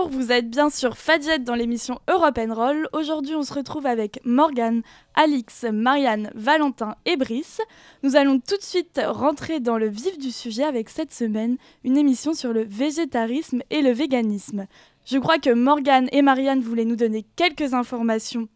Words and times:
Bonjour, 0.00 0.18
vous 0.18 0.32
êtes 0.32 0.48
bien 0.48 0.70
sur 0.70 0.96
Fadjet 0.96 1.38
dans 1.40 1.54
l'émission 1.54 1.98
Europe 2.08 2.38
Roll. 2.50 2.88
Aujourd'hui, 2.92 3.34
on 3.34 3.42
se 3.42 3.52
retrouve 3.52 3.84
avec 3.84 4.20
Morgane, 4.24 4.82
Alix, 5.14 5.66
Marianne, 5.70 6.30
Valentin 6.34 6.94
et 7.04 7.16
Brice. 7.16 7.60
Nous 8.02 8.16
allons 8.16 8.38
tout 8.38 8.56
de 8.56 8.62
suite 8.62 9.00
rentrer 9.04 9.60
dans 9.60 9.76
le 9.76 9.88
vif 9.88 10.16
du 10.18 10.30
sujet 10.30 10.62
avec 10.62 10.88
cette 10.88 11.12
semaine 11.12 11.56
une 11.84 11.98
émission 11.98 12.32
sur 12.32 12.52
le 12.52 12.64
végétarisme 12.64 13.62
et 13.68 13.82
le 13.82 13.90
véganisme. 13.90 14.66
Je 15.04 15.18
crois 15.18 15.38
que 15.38 15.52
Morgane 15.52 16.08
et 16.12 16.22
Marianne 16.22 16.60
voulaient 16.60 16.84
nous 16.86 16.96
donner 16.96 17.26
quelques 17.36 17.74
informations 17.74 18.48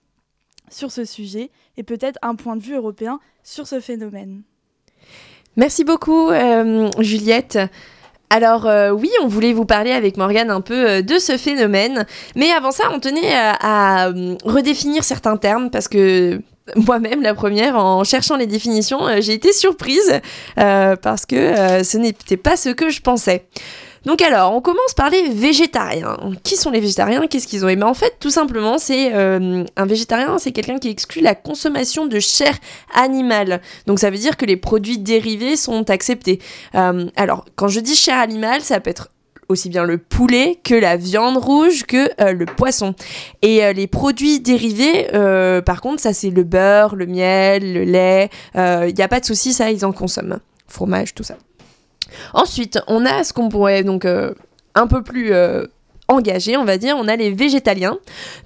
sur 0.70 0.90
ce 0.92 1.04
sujet 1.04 1.50
et 1.76 1.82
peut-être 1.82 2.18
un 2.22 2.36
point 2.36 2.56
de 2.56 2.62
vue 2.62 2.76
européen 2.76 3.20
sur 3.42 3.66
ce 3.66 3.80
phénomène. 3.80 4.42
Merci 5.56 5.84
beaucoup, 5.84 6.30
euh, 6.30 6.90
Juliette. 7.00 7.58
Alors 8.34 8.66
euh, 8.66 8.90
oui, 8.90 9.12
on 9.22 9.28
voulait 9.28 9.52
vous 9.52 9.64
parler 9.64 9.92
avec 9.92 10.16
Morgane 10.16 10.50
un 10.50 10.60
peu 10.60 10.90
euh, 10.90 11.02
de 11.02 11.20
ce 11.20 11.36
phénomène, 11.36 12.04
mais 12.34 12.50
avant 12.50 12.72
ça, 12.72 12.82
on 12.92 12.98
tenait 12.98 13.32
à, 13.32 13.52
à, 13.52 14.08
euh, 14.08 14.34
redéfinir 14.44 15.04
certains 15.04 15.36
termes 15.36 15.70
parce 15.70 15.86
que 15.86 16.40
moi-même, 16.76 17.22
la 17.22 17.34
première, 17.34 17.76
en 17.76 18.04
cherchant 18.04 18.36
les 18.36 18.46
définitions, 18.46 19.06
euh, 19.06 19.20
j'ai 19.20 19.34
été 19.34 19.52
surprise 19.52 20.20
euh, 20.58 20.96
parce 20.96 21.26
que 21.26 21.36
euh, 21.36 21.84
ce 21.84 21.98
n'était 21.98 22.36
pas 22.36 22.56
ce 22.56 22.70
que 22.70 22.88
je 22.90 23.00
pensais. 23.00 23.46
Donc 24.04 24.20
alors, 24.20 24.52
on 24.52 24.60
commence 24.60 24.94
par 24.94 25.10
les 25.10 25.28
végétariens. 25.30 26.16
Qui 26.42 26.56
sont 26.56 26.70
les 26.70 26.80
végétariens? 26.80 27.26
Qu'est-ce 27.26 27.46
qu'ils 27.46 27.64
ont? 27.64 27.68
Et 27.68 27.76
bien 27.76 27.86
en 27.86 27.94
fait, 27.94 28.16
tout 28.20 28.30
simplement, 28.30 28.78
c'est 28.78 29.14
euh, 29.14 29.64
un 29.76 29.86
végétarien, 29.86 30.38
c'est 30.38 30.52
quelqu'un 30.52 30.78
qui 30.78 30.88
exclut 30.88 31.22
la 31.22 31.34
consommation 31.34 32.06
de 32.06 32.20
chair 32.20 32.54
animale. 32.94 33.60
Donc 33.86 33.98
ça 33.98 34.10
veut 34.10 34.18
dire 34.18 34.36
que 34.36 34.44
les 34.44 34.56
produits 34.56 34.98
dérivés 34.98 35.56
sont 35.56 35.88
acceptés. 35.90 36.38
Euh, 36.74 37.06
alors, 37.16 37.46
quand 37.56 37.68
je 37.68 37.80
dis 37.80 37.94
chair 37.94 38.18
animale, 38.18 38.60
ça 38.60 38.80
peut 38.80 38.90
être 38.90 39.10
aussi 39.48 39.68
bien 39.68 39.84
le 39.84 39.98
poulet 39.98 40.58
que 40.64 40.74
la 40.74 40.96
viande 40.96 41.36
rouge 41.36 41.84
que 41.84 42.10
euh, 42.20 42.32
le 42.32 42.46
poisson. 42.46 42.94
Et 43.42 43.64
euh, 43.64 43.72
les 43.72 43.86
produits 43.86 44.40
dérivés, 44.40 45.08
par 45.64 45.80
contre, 45.80 46.02
ça 46.02 46.12
c'est 46.12 46.30
le 46.30 46.44
beurre, 46.44 46.96
le 46.96 47.06
miel, 47.06 47.72
le 47.72 47.84
lait. 47.84 48.28
Il 48.54 48.94
n'y 48.94 49.02
a 49.02 49.08
pas 49.08 49.20
de 49.20 49.24
souci, 49.24 49.52
ça 49.52 49.70
ils 49.70 49.84
en 49.84 49.92
consomment. 49.92 50.40
Fromage, 50.66 51.14
tout 51.14 51.22
ça. 51.22 51.36
Ensuite, 52.32 52.78
on 52.86 53.04
a 53.06 53.24
ce 53.24 53.32
qu'on 53.32 53.48
pourrait 53.48 53.84
donc 53.84 54.04
euh, 54.04 54.32
un 54.74 54.86
peu 54.86 55.02
plus 55.02 55.32
euh, 55.32 55.66
engagé, 56.08 56.56
on 56.56 56.64
va 56.64 56.76
dire, 56.76 56.96
on 56.98 57.08
a 57.08 57.16
les 57.16 57.30
végétaliens. 57.30 57.96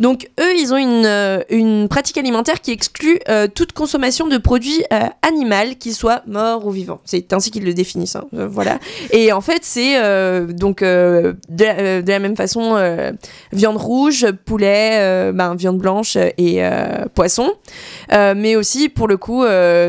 Donc 0.00 0.28
eux, 0.40 0.54
ils 0.56 0.72
ont 0.72 0.76
une, 0.76 1.04
euh, 1.06 1.40
une 1.50 1.88
pratique 1.88 2.16
alimentaire 2.16 2.60
qui 2.60 2.70
exclut 2.70 3.18
euh, 3.28 3.48
toute 3.52 3.72
consommation 3.72 4.26
de 4.28 4.38
produits 4.38 4.84
euh, 4.92 5.00
animaux, 5.22 5.74
qu'ils 5.78 5.94
soient 5.94 6.22
morts 6.26 6.66
ou 6.66 6.70
vivants. 6.70 7.00
C'est 7.04 7.32
ainsi 7.32 7.50
qu'ils 7.50 7.64
le 7.64 7.74
définissent, 7.74 8.16
hein, 8.16 8.26
voilà. 8.32 8.78
Et 9.10 9.32
en 9.32 9.40
fait, 9.40 9.60
c'est 9.62 9.94
donc 10.52 10.82
de, 10.82 11.34
la- 11.58 12.18
même 12.18 12.36
façon 12.36 12.76
viande 13.52 13.76
rouge, 13.76 14.26
poulet, 14.44 15.32
ben, 15.32 15.54
viande 15.54 15.78
blanche 15.78 16.16
et 16.16 16.62
poisson. 17.14 17.52
Mais 18.12 18.56
aussi 18.56 18.88
pour 18.88 19.08
le 19.08 19.16
coup 19.16 19.44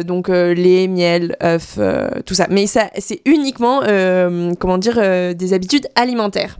donc 0.05 0.29
lait, 0.29 0.87
miel, 0.87 1.35
œufs, 1.43 1.77
tout 2.25 2.33
ça. 2.33 2.47
Mais 2.49 2.67
ça 2.67 2.89
c'est 2.97 3.21
uniquement 3.25 3.81
comment 4.59 4.77
dire 4.77 5.35
des 5.35 5.53
habitudes 5.53 5.87
alimentaires. 5.95 6.57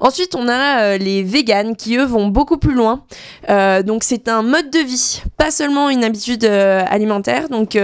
Ensuite 0.00 0.34
on 0.34 0.45
a 0.48 0.80
euh, 0.80 0.98
les 0.98 1.22
véganes 1.22 1.76
qui 1.76 1.96
eux 1.96 2.04
vont 2.04 2.28
beaucoup 2.28 2.58
plus 2.58 2.74
loin. 2.74 3.04
Euh, 3.48 3.82
donc 3.82 4.04
c'est 4.04 4.28
un 4.28 4.42
mode 4.42 4.70
de 4.70 4.78
vie, 4.78 5.22
pas 5.36 5.50
seulement 5.50 5.90
une 5.90 6.04
habitude 6.04 6.44
euh, 6.44 6.82
alimentaire, 6.88 7.48
donc 7.48 7.78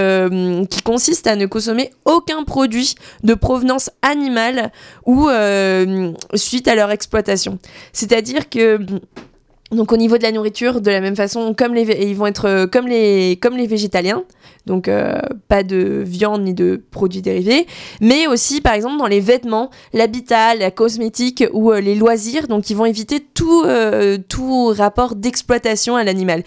qui 0.69 0.83
consiste 0.83 1.27
à 1.27 1.37
ne 1.37 1.47
consommer 1.47 1.91
aucun 2.05 2.45
produit 2.45 2.95
de 3.23 3.35
provenance 3.35 3.91
animale 4.03 4.73
ou 5.07 5.29
suite 6.35 6.69
à 6.69 6.75
leur 6.75 6.91
exploitation. 6.91 7.59
C'est-à-dire 7.93 8.49
que 8.49 8.79
donc 9.71 9.91
au 9.93 9.97
niveau 9.97 10.19
de 10.19 10.23
la 10.23 10.33
nourriture, 10.33 10.81
de 10.81 10.91
la 10.91 11.01
même 11.01 11.17
façon, 11.17 11.55
comme 11.55 11.75
les, 11.75 11.83
ils 12.07 12.17
vont 12.17 12.27
être 12.27 12.67
comme 12.67 12.87
les, 12.87 13.39
comme 13.41 13.57
les 13.57 13.67
végétaliens, 13.67 14.25
donc 14.67 14.87
euh, 14.89 15.19
pas 15.49 15.63
de 15.65 16.03
viande 16.07 16.43
ni 16.43 16.55
de 16.55 16.81
produits 16.91 17.21
dérivés, 17.23 17.67
mais 18.01 18.27
aussi 18.27 18.61
par 18.61 18.75
exemple 18.75 18.97
dans 18.99 19.07
les 19.09 19.21
vêtements, 19.21 19.71
l'habitat, 19.93 20.55
la 20.55 20.71
cosmétique 20.71 21.45
ou 21.53 21.73
euh, 21.73 21.81
les 21.81 21.95
loisirs, 21.95 22.47
donc 22.47 22.71
ils 22.71 22.77
vont 22.77 22.85
éviter 22.85 23.21
tout, 23.21 23.65
euh, 23.65 24.19
tout 24.29 24.67
rapport 24.77 25.15
d'exploitation 25.17 25.97
à 25.97 26.05
l'animal. 26.05 26.45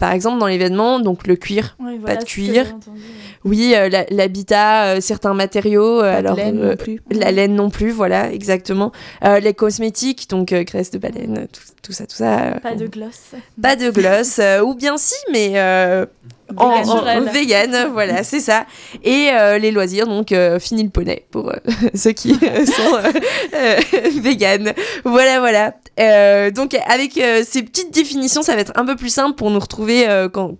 Par 0.00 0.12
exemple 0.12 0.38
dans 0.38 0.46
les 0.46 0.58
vêtements, 0.58 0.98
donc 1.00 1.26
le 1.26 1.36
cuir, 1.36 1.76
Oui, 1.80 1.98
Pas 1.98 2.16
de 2.16 2.24
cuir. 2.24 2.74
oui, 3.44 3.74
l'habitat, 4.10 5.00
certains 5.00 5.34
matériaux, 5.34 6.00
Pas 6.00 6.22
de 6.22 6.34
laine 6.36 6.60
non 6.70 6.76
plus. 6.76 7.00
la 7.10 7.30
laine 7.32 7.54
non 7.54 7.70
plus, 7.70 7.90
voilà, 7.90 8.32
exactement. 8.32 8.92
Les 9.22 9.54
cosmétiques, 9.54 10.28
donc 10.30 10.52
graisse 10.52 10.90
de 10.90 10.98
baleine, 10.98 11.46
tout, 11.52 11.60
tout 11.82 11.92
ça, 11.92 12.06
tout 12.06 12.16
ça. 12.16 12.58
Pas 12.62 12.74
de 12.74 12.86
gloss. 12.86 13.32
pas 13.60 13.76
de 13.76 13.90
gloss, 13.90 14.40
ou 14.64 14.74
bien 14.74 14.96
si, 14.96 15.14
mais 15.32 15.54
en, 16.56 16.66
en- 16.88 17.20
vegan, 17.22 17.88
voilà, 17.92 18.24
c'est 18.24 18.40
ça. 18.40 18.64
Et 19.04 19.30
euh, 19.32 19.58
les 19.58 19.70
loisirs, 19.70 20.06
donc 20.06 20.32
euh, 20.32 20.58
fini 20.58 20.82
le 20.82 20.88
poney 20.90 21.24
pour 21.30 21.50
euh, 21.50 21.56
ceux 21.94 22.12
qui 22.12 22.34
sont 22.34 22.94
euh, 22.94 23.12
euh, 23.54 23.76
vegan. 24.20 24.72
Voilà, 25.04 25.40
voilà. 25.40 25.74
Euh, 26.00 26.50
donc 26.50 26.74
avec 26.86 27.18
euh, 27.18 27.42
ces 27.46 27.62
petites 27.62 27.92
définitions, 27.92 28.42
ça 28.42 28.54
va 28.54 28.60
être 28.60 28.72
un 28.76 28.84
peu 28.86 28.96
plus 28.96 29.08
simple 29.12 29.34
pour 29.36 29.50
nous 29.50 29.58
retrouver 29.58 30.08
euh, 30.08 30.28
quand, 30.28 30.52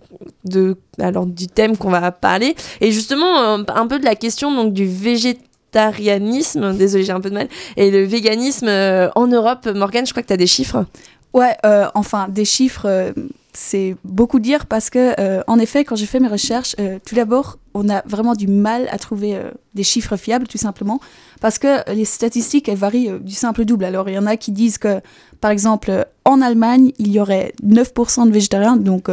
de, 0.45 0.75
alors, 0.99 1.25
du 1.25 1.47
thème 1.47 1.77
qu'on 1.77 1.89
va 1.89 2.11
parler. 2.11 2.55
Et 2.81 2.91
justement, 2.91 3.39
euh, 3.39 3.63
un 3.73 3.87
peu 3.87 3.99
de 3.99 4.05
la 4.05 4.15
question 4.15 4.53
donc 4.53 4.73
du 4.73 4.85
végétarianisme, 4.85 6.73
désolé 6.75 7.03
j'ai 7.03 7.11
un 7.11 7.21
peu 7.21 7.29
de 7.29 7.35
mal, 7.35 7.47
et 7.77 7.91
le 7.91 8.03
véganisme 8.03 8.67
euh, 8.67 9.09
en 9.15 9.27
Europe. 9.27 9.67
Morgane, 9.73 10.05
je 10.05 10.11
crois 10.11 10.23
que 10.23 10.27
tu 10.27 10.33
as 10.33 10.37
des 10.37 10.47
chiffres? 10.47 10.85
Ouais, 11.33 11.55
euh, 11.65 11.85
enfin, 11.93 12.27
des 12.29 12.45
chiffres, 12.45 12.85
euh, 12.87 13.11
c'est 13.53 13.95
beaucoup 14.03 14.39
dire 14.39 14.65
parce 14.67 14.89
que, 14.89 15.19
euh, 15.19 15.41
en 15.47 15.59
effet, 15.59 15.83
quand 15.83 15.95
j'ai 15.95 16.05
fait 16.05 16.19
mes 16.19 16.27
recherches, 16.27 16.75
euh, 16.79 16.99
tout 17.03 17.15
d'abord, 17.15 17.57
on 17.73 17.89
a 17.89 18.03
vraiment 18.05 18.35
du 18.35 18.47
mal 18.47 18.87
à 18.91 18.97
trouver 18.97 19.35
euh, 19.35 19.51
des 19.73 19.83
chiffres 19.83 20.17
fiables, 20.17 20.47
tout 20.47 20.57
simplement, 20.57 20.99
parce 21.41 21.57
que 21.57 21.91
les 21.91 22.05
statistiques, 22.05 22.69
elles 22.69 22.77
varient 22.77 23.19
du 23.21 23.33
simple 23.33 23.65
double. 23.65 23.85
Alors, 23.85 24.07
il 24.07 24.15
y 24.15 24.19
en 24.19 24.27
a 24.27 24.37
qui 24.37 24.51
disent 24.51 24.77
que, 24.77 25.01
par 25.41 25.51
exemple, 25.51 26.05
en 26.25 26.41
Allemagne, 26.41 26.91
il 26.99 27.11
y 27.11 27.19
aurait 27.19 27.53
9% 27.65 28.27
de 28.27 28.31
végétariens, 28.31 28.77
donc 28.77 29.09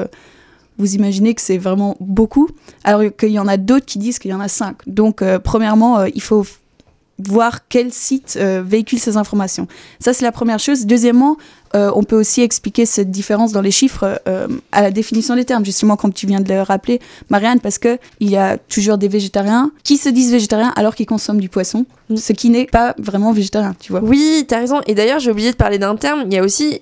vous 0.79 0.95
imaginez 0.95 1.35
que 1.35 1.41
c'est 1.41 1.57
vraiment 1.57 1.97
beaucoup, 2.01 2.49
alors 2.85 3.03
qu'il 3.17 3.31
y 3.31 3.39
en 3.39 3.49
a 3.49 3.57
d'autres 3.57 3.87
qui 3.87 3.99
disent 3.99 4.19
qu'il 4.19 4.31
y 4.31 4.35
en 4.35 4.41
a 4.41 4.49
5. 4.49 4.77
Donc, 4.87 5.23
premièrement, 5.43 6.05
il 6.05 6.21
faut 6.21 6.45
voir 7.19 7.69
quel 7.69 7.93
site 7.93 8.37
euh, 8.41 8.63
véhicule 8.65 8.99
ces 8.99 9.17
informations. 9.17 9.67
Ça, 10.01 10.13
c'est 10.13 10.25
la 10.25 10.33
première 10.33 10.59
chose. 10.59 10.85
Deuxièmement, 10.87 11.37
euh, 11.75 11.91
on 11.95 12.03
peut 12.03 12.17
aussi 12.17 12.43
expliquer 12.43 12.87
cette 12.87 13.11
différence 13.11 13.53
dans 13.53 13.63
les 13.63 13.71
chiffres 13.71 14.21
euh, 14.29 14.49
à 14.73 14.83
la 14.83 14.91
définition 14.91 15.35
des 15.35 15.45
termes, 15.45 15.65
justement 15.65 15.97
comme 15.97 16.13
tu 16.13 16.27
viens 16.27 16.41
de 16.41 16.49
le 16.53 16.63
rappeler, 16.63 17.01
Marianne, 17.31 17.61
parce 17.61 17.79
que 17.79 17.99
il 18.21 18.31
y 18.31 18.37
a 18.37 18.59
toujours 18.59 18.99
des 18.99 19.09
végétariens 19.09 19.71
qui 19.83 19.97
se 19.97 20.09
disent 20.09 20.31
végétariens 20.31 20.73
alors 20.77 20.95
qu'ils 20.95 21.07
consomment 21.07 21.41
du 21.41 21.49
poisson, 21.49 21.87
Mm. 22.09 22.17
ce 22.17 22.33
qui 22.33 22.51
n'est 22.51 22.67
pas 22.67 22.95
vraiment 22.99 23.33
végétarien, 23.33 23.75
tu 23.81 23.93
vois. 23.93 24.01
Oui, 24.03 24.45
t'as 24.47 24.59
raison. 24.59 24.81
Et 24.87 24.95
d'ailleurs, 24.95 25.19
j'ai 25.19 25.31
oublié 25.31 25.51
de 25.51 25.57
parler 25.57 25.79
d'un 25.79 25.97
terme. 25.97 26.25
Il 26.27 26.35
y 26.35 26.39
a 26.39 26.43
aussi 26.43 26.81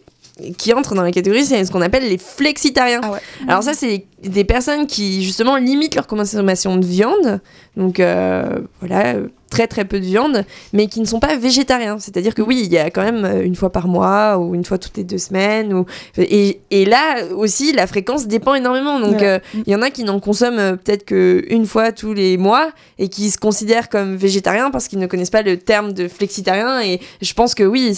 qui 0.58 0.72
entre 0.72 0.94
dans 0.94 1.02
la 1.02 1.12
catégorie, 1.12 1.44
c'est 1.44 1.64
ce 1.64 1.70
qu'on 1.70 1.80
appelle 1.80 2.08
les 2.08 2.18
flexitariens. 2.18 3.00
Ah 3.02 3.12
ouais. 3.12 3.20
Alors 3.48 3.62
ça, 3.62 3.72
c'est 3.72 4.04
des 4.24 4.44
personnes 4.44 4.86
qui 4.86 5.22
justement 5.24 5.56
limitent 5.56 5.94
leur 5.94 6.06
consommation 6.06 6.76
de 6.76 6.86
viande, 6.86 7.40
donc 7.76 8.00
euh, 8.00 8.58
voilà, 8.80 9.14
très 9.50 9.66
très 9.68 9.84
peu 9.84 10.00
de 10.00 10.04
viande, 10.04 10.44
mais 10.72 10.88
qui 10.88 11.00
ne 11.00 11.04
sont 11.04 11.20
pas 11.20 11.36
végétariens. 11.36 11.98
C'est-à-dire 12.00 12.34
que 12.34 12.42
oui, 12.42 12.62
il 12.64 12.72
y 12.72 12.78
a 12.78 12.90
quand 12.90 13.02
même 13.04 13.24
euh, 13.24 13.44
une 13.44 13.54
fois 13.54 13.70
par 13.70 13.86
mois 13.86 14.36
ou 14.38 14.54
une 14.56 14.64
fois 14.64 14.78
toutes 14.78 14.96
les 14.96 15.04
deux 15.04 15.18
semaines, 15.18 15.72
ou 15.72 15.86
et, 16.16 16.60
et 16.72 16.84
là 16.84 17.24
aussi, 17.36 17.72
la 17.72 17.86
fréquence 17.86 18.26
dépend 18.26 18.54
énormément. 18.54 18.98
Donc 18.98 19.20
Ouais. 19.20 19.26
euh, 19.26 19.38
il 19.66 19.72
y 19.72 19.76
en 19.76 19.82
a 19.82 19.90
qui 19.90 20.02
n'en 20.02 20.18
consomment 20.18 20.76
peut-être 20.76 21.04
que 21.04 21.44
une 21.48 21.66
fois 21.66 21.92
tous 21.92 22.14
les 22.14 22.36
mois 22.36 22.70
et 22.98 23.08
qui 23.08 23.30
se 23.30 23.38
considèrent 23.38 23.88
comme 23.88 24.16
végétariens 24.16 24.70
parce 24.72 24.88
qu'ils 24.88 24.98
ne 24.98 25.06
connaissent 25.06 25.30
pas 25.30 25.42
le 25.42 25.56
terme 25.56 25.92
de 25.92 26.08
flexitarien. 26.08 26.80
Et 26.82 27.00
je 27.22 27.32
pense 27.34 27.54
que 27.54 27.62
oui, 27.62 27.96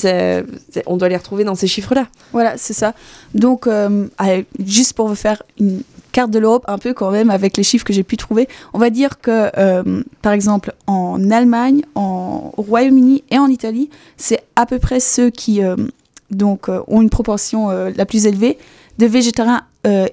on 0.87 0.97
doit 0.99 1.09
les 1.09 1.17
retrouver 1.17 1.45
dans 1.45 1.55
ces 1.55 1.67
chiffres-là. 1.69 2.07
Voilà, 2.33 2.55
c'est 2.59 2.75
ça. 2.75 2.93
Donc, 3.35 3.67
euh, 3.67 4.07
allez, 4.19 4.45
juste 4.65 4.93
pour 4.95 5.09
vous 5.09 5.15
faire 5.15 5.43
une 5.59 5.81
carte 6.17 6.31
de 6.31 6.39
l'Europe, 6.39 6.65
un 6.67 6.79
peu 6.79 6.95
quand 6.95 7.11
même, 7.11 7.29
avec 7.29 7.59
les 7.59 7.63
chiffres 7.63 7.85
que 7.85 7.93
j'ai 7.93 8.03
pu 8.03 8.17
trouver, 8.17 8.49
on 8.73 8.79
va 8.79 8.89
dire 8.89 9.21
que, 9.21 9.51
euh, 9.59 10.03
par 10.23 10.33
exemple, 10.33 10.73
en 10.87 11.31
Allemagne, 11.31 11.83
en 11.95 12.55
au 12.57 12.63
Royaume-Uni 12.63 13.23
et 13.31 13.39
en 13.39 13.49
Italie, 13.49 13.91
c'est 14.17 14.41
à 14.57 14.65
peu 14.65 14.79
près 14.79 14.99
ceux 14.99 15.29
qui 15.29 15.63
euh, 15.63 15.77
donc, 16.31 16.71
euh, 16.71 16.81
ont 16.89 17.03
une 17.03 17.11
proportion 17.11 17.69
la 17.69 18.07
plus 18.07 18.25
élevée 18.25 18.57
de 18.97 19.05
végétariens 19.05 19.63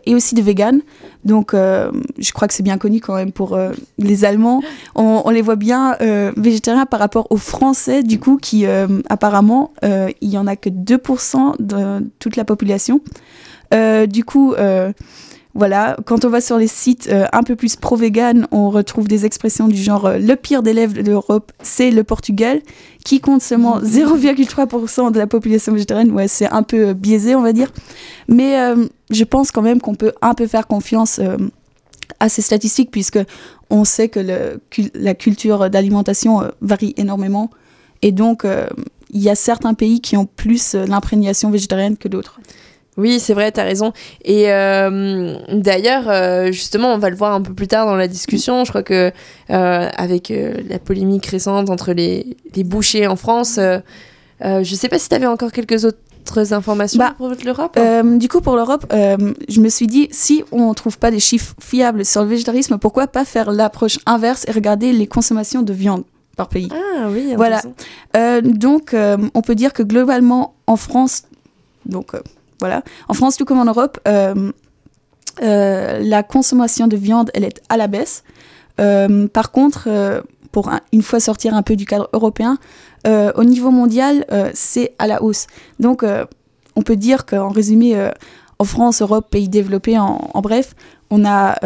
et 0.05 0.13
aussi 0.13 0.35
de 0.35 0.41
vegan. 0.41 0.81
Donc, 1.23 1.53
je 1.53 2.31
crois 2.33 2.47
que 2.47 2.53
c'est 2.53 2.61
bien 2.63 2.77
connu 2.77 2.99
quand 2.99 3.15
même 3.15 3.31
pour 3.31 3.57
les 3.97 4.25
Allemands. 4.25 4.61
On, 4.93 5.23
on, 5.25 5.29
les 5.31 5.41
voit 5.41 5.55
bien 5.55 5.97
végétariens 6.37 6.85
par 6.85 6.99
rapport 6.99 7.25
aux 7.31 7.37
Français, 7.37 8.03
du 8.03 8.19
coup, 8.19 8.37
qui 8.37 8.67
apparemment, 9.09 9.71
il 9.81 10.29
y 10.29 10.37
en 10.37 10.45
a 10.45 10.55
que 10.57 10.69
2% 10.69 11.55
de 11.59 12.05
toute 12.19 12.35
la 12.35 12.43
population. 12.43 13.01
du 13.71 14.23
coup, 14.25 14.53
voilà, 15.55 15.97
quand 16.05 16.25
on 16.25 16.29
va 16.29 16.41
sur 16.41 16.57
les 16.57 16.67
sites 16.67 17.07
euh, 17.11 17.25
un 17.31 17.43
peu 17.43 17.55
plus 17.55 17.75
pro-vegan, 17.75 18.47
on 18.51 18.71
retrouve 18.71 19.07
des 19.07 19.25
expressions 19.25 19.67
du 19.67 19.77
genre 19.77 20.07
euh, 20.07 20.17
le 20.17 20.35
pire 20.35 20.63
d'élève 20.63 20.93
de 20.93 21.11
l'Europe, 21.11 21.51
c'est 21.61 21.91
le 21.91 22.03
Portugal, 22.03 22.61
qui 23.05 23.19
compte 23.19 23.43
seulement 23.43 23.79
0,3% 23.81 25.11
de 25.11 25.19
la 25.19 25.27
population 25.27 25.73
végétarienne. 25.73 26.11
Ouais, 26.11 26.27
c'est 26.27 26.47
un 26.47 26.63
peu 26.63 26.87
euh, 26.89 26.93
biaisé, 26.95 27.35
on 27.35 27.43
va 27.43 27.53
dire. 27.53 27.71
Mais 28.27 28.55
je 29.09 29.23
pense 29.25 29.51
quand 29.51 29.61
même 29.61 29.81
qu'on 29.81 29.95
peut 29.95 30.13
un 30.21 30.33
peu 30.33 30.47
faire 30.47 30.65
confiance 30.65 31.19
à 32.19 32.29
ces 32.29 32.41
statistiques, 32.41 32.89
puisque 32.89 33.19
on 33.69 33.83
sait 33.83 34.07
que 34.07 34.19
le, 34.19 34.61
la 34.95 35.13
culture 35.13 35.69
d'alimentation 35.69 36.43
varie 36.61 36.93
énormément. 36.95 37.49
Et 38.01 38.11
donc, 38.11 38.45
il 39.09 39.21
y 39.21 39.29
a 39.29 39.35
certains 39.35 39.73
pays 39.73 39.99
qui 39.99 40.15
ont 40.15 40.25
plus 40.25 40.73
l'imprégnation 40.73 41.51
végétarienne 41.51 41.97
que 41.97 42.07
d'autres. 42.07 42.39
Oui, 42.97 43.19
c'est 43.19 43.33
vrai, 43.33 43.51
tu 43.51 43.59
as 43.59 43.63
raison. 43.63 43.91
Et 44.23 44.51
euh, 44.51 45.35
d'ailleurs, 45.51 46.09
euh, 46.09 46.51
justement, 46.51 46.93
on 46.93 46.97
va 46.97 47.09
le 47.09 47.15
voir 47.15 47.33
un 47.33 47.41
peu 47.41 47.53
plus 47.53 47.67
tard 47.67 47.85
dans 47.85 47.95
la 47.95 48.07
discussion. 48.07 48.65
Je 48.65 48.69
crois 48.69 48.83
que 48.83 49.11
euh, 49.49 49.89
avec 49.95 50.31
la 50.69 50.79
polémique 50.79 51.25
récente 51.25 51.69
entre 51.69 51.93
les, 51.93 52.37
les 52.55 52.63
bouchers 52.63 53.07
en 53.07 53.15
France, 53.15 53.59
je 54.41 54.75
sais 54.75 54.89
pas 54.89 54.99
si 54.99 55.09
tu 55.09 55.15
avais 55.15 55.25
encore 55.25 55.51
quelques 55.51 55.85
autres 55.85 56.53
informations 56.53 56.99
bah, 56.99 57.15
pour 57.17 57.29
l'Europe. 57.43 57.79
du 58.17 58.27
coup, 58.27 58.41
pour 58.41 58.55
l'Europe, 58.55 58.85
je 58.91 59.59
me 59.59 59.69
suis 59.69 59.87
dit, 59.87 60.07
si 60.11 60.43
on 60.51 60.69
ne 60.69 60.73
trouve 60.73 60.97
pas 60.97 61.11
des 61.11 61.19
chiffres 61.19 61.55
fiables 61.59 62.05
sur 62.05 62.21
le 62.21 62.27
végétarisme, 62.27 62.77
pourquoi 62.77 63.07
pas 63.07 63.25
faire 63.25 63.51
l'approche 63.51 63.97
inverse 64.05 64.45
et 64.47 64.51
regarder 64.51 64.93
les 64.93 65.07
consommations 65.07 65.63
de 65.63 65.73
viande 65.73 66.03
par 66.37 66.49
pays? 66.49 66.69
Ah 66.71 67.07
oui, 67.09 67.33
voilà. 67.35 67.61
donc, 68.41 68.95
on 69.33 69.41
peut 69.41 69.55
dire 69.55 69.73
que 69.73 69.83
globalement, 69.83 70.53
en 70.67 70.77
France, 70.77 71.23
donc 71.85 72.13
En 73.07 73.13
France, 73.13 73.37
tout 73.37 73.45
comme 73.45 73.59
en 73.59 73.65
Europe, 73.65 73.99
euh, 74.07 74.51
euh, 75.41 75.99
la 75.99 76.23
consommation 76.23 76.87
de 76.87 76.95
viande, 76.95 77.31
elle 77.33 77.43
est 77.43 77.61
à 77.69 77.77
la 77.77 77.87
baisse. 77.87 78.23
Euh, 78.79 79.27
par 79.27 79.51
contre, 79.51 80.23
pour 80.51 80.71
une 80.91 81.01
fois 81.01 81.19
sortir 81.19 81.55
un 81.55 81.63
peu 81.63 81.75
du 81.75 81.85
cadre 81.85 82.09
européen, 82.13 82.57
au 83.05 83.43
niveau 83.43 83.71
mondial, 83.71 84.25
c'est 84.53 84.93
à 84.99 85.07
la 85.07 85.21
hausse. 85.21 85.47
Donc, 85.79 86.05
on 86.75 86.81
peut 86.81 86.95
dire 86.95 87.25
qu'en 87.25 87.49
résumé, 87.49 88.09
en 88.59 88.65
France, 88.65 89.01
Europe, 89.01 89.29
pays 89.29 89.49
développés, 89.49 89.97
en, 89.97 90.41
bref, 90.41 90.75
on 91.09 91.25
a 91.25 91.57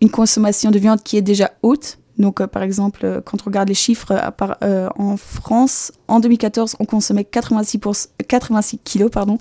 une 0.00 0.10
consommation 0.10 0.70
de 0.70 0.78
viande 0.78 1.02
qui 1.02 1.16
est 1.16 1.22
déjà 1.22 1.52
haute. 1.62 1.98
Donc, 2.18 2.44
par 2.46 2.62
exemple, 2.62 3.22
quand 3.24 3.38
on 3.42 3.46
regarde 3.46 3.68
les 3.68 3.74
chiffres, 3.74 4.12
en 4.98 5.16
France, 5.16 5.92
en 6.08 6.20
2014, 6.20 6.76
on 6.80 6.84
consommait 6.84 7.24
86, 7.24 8.10
86 8.28 8.78
kilos 8.78 9.10
pardon, 9.10 9.38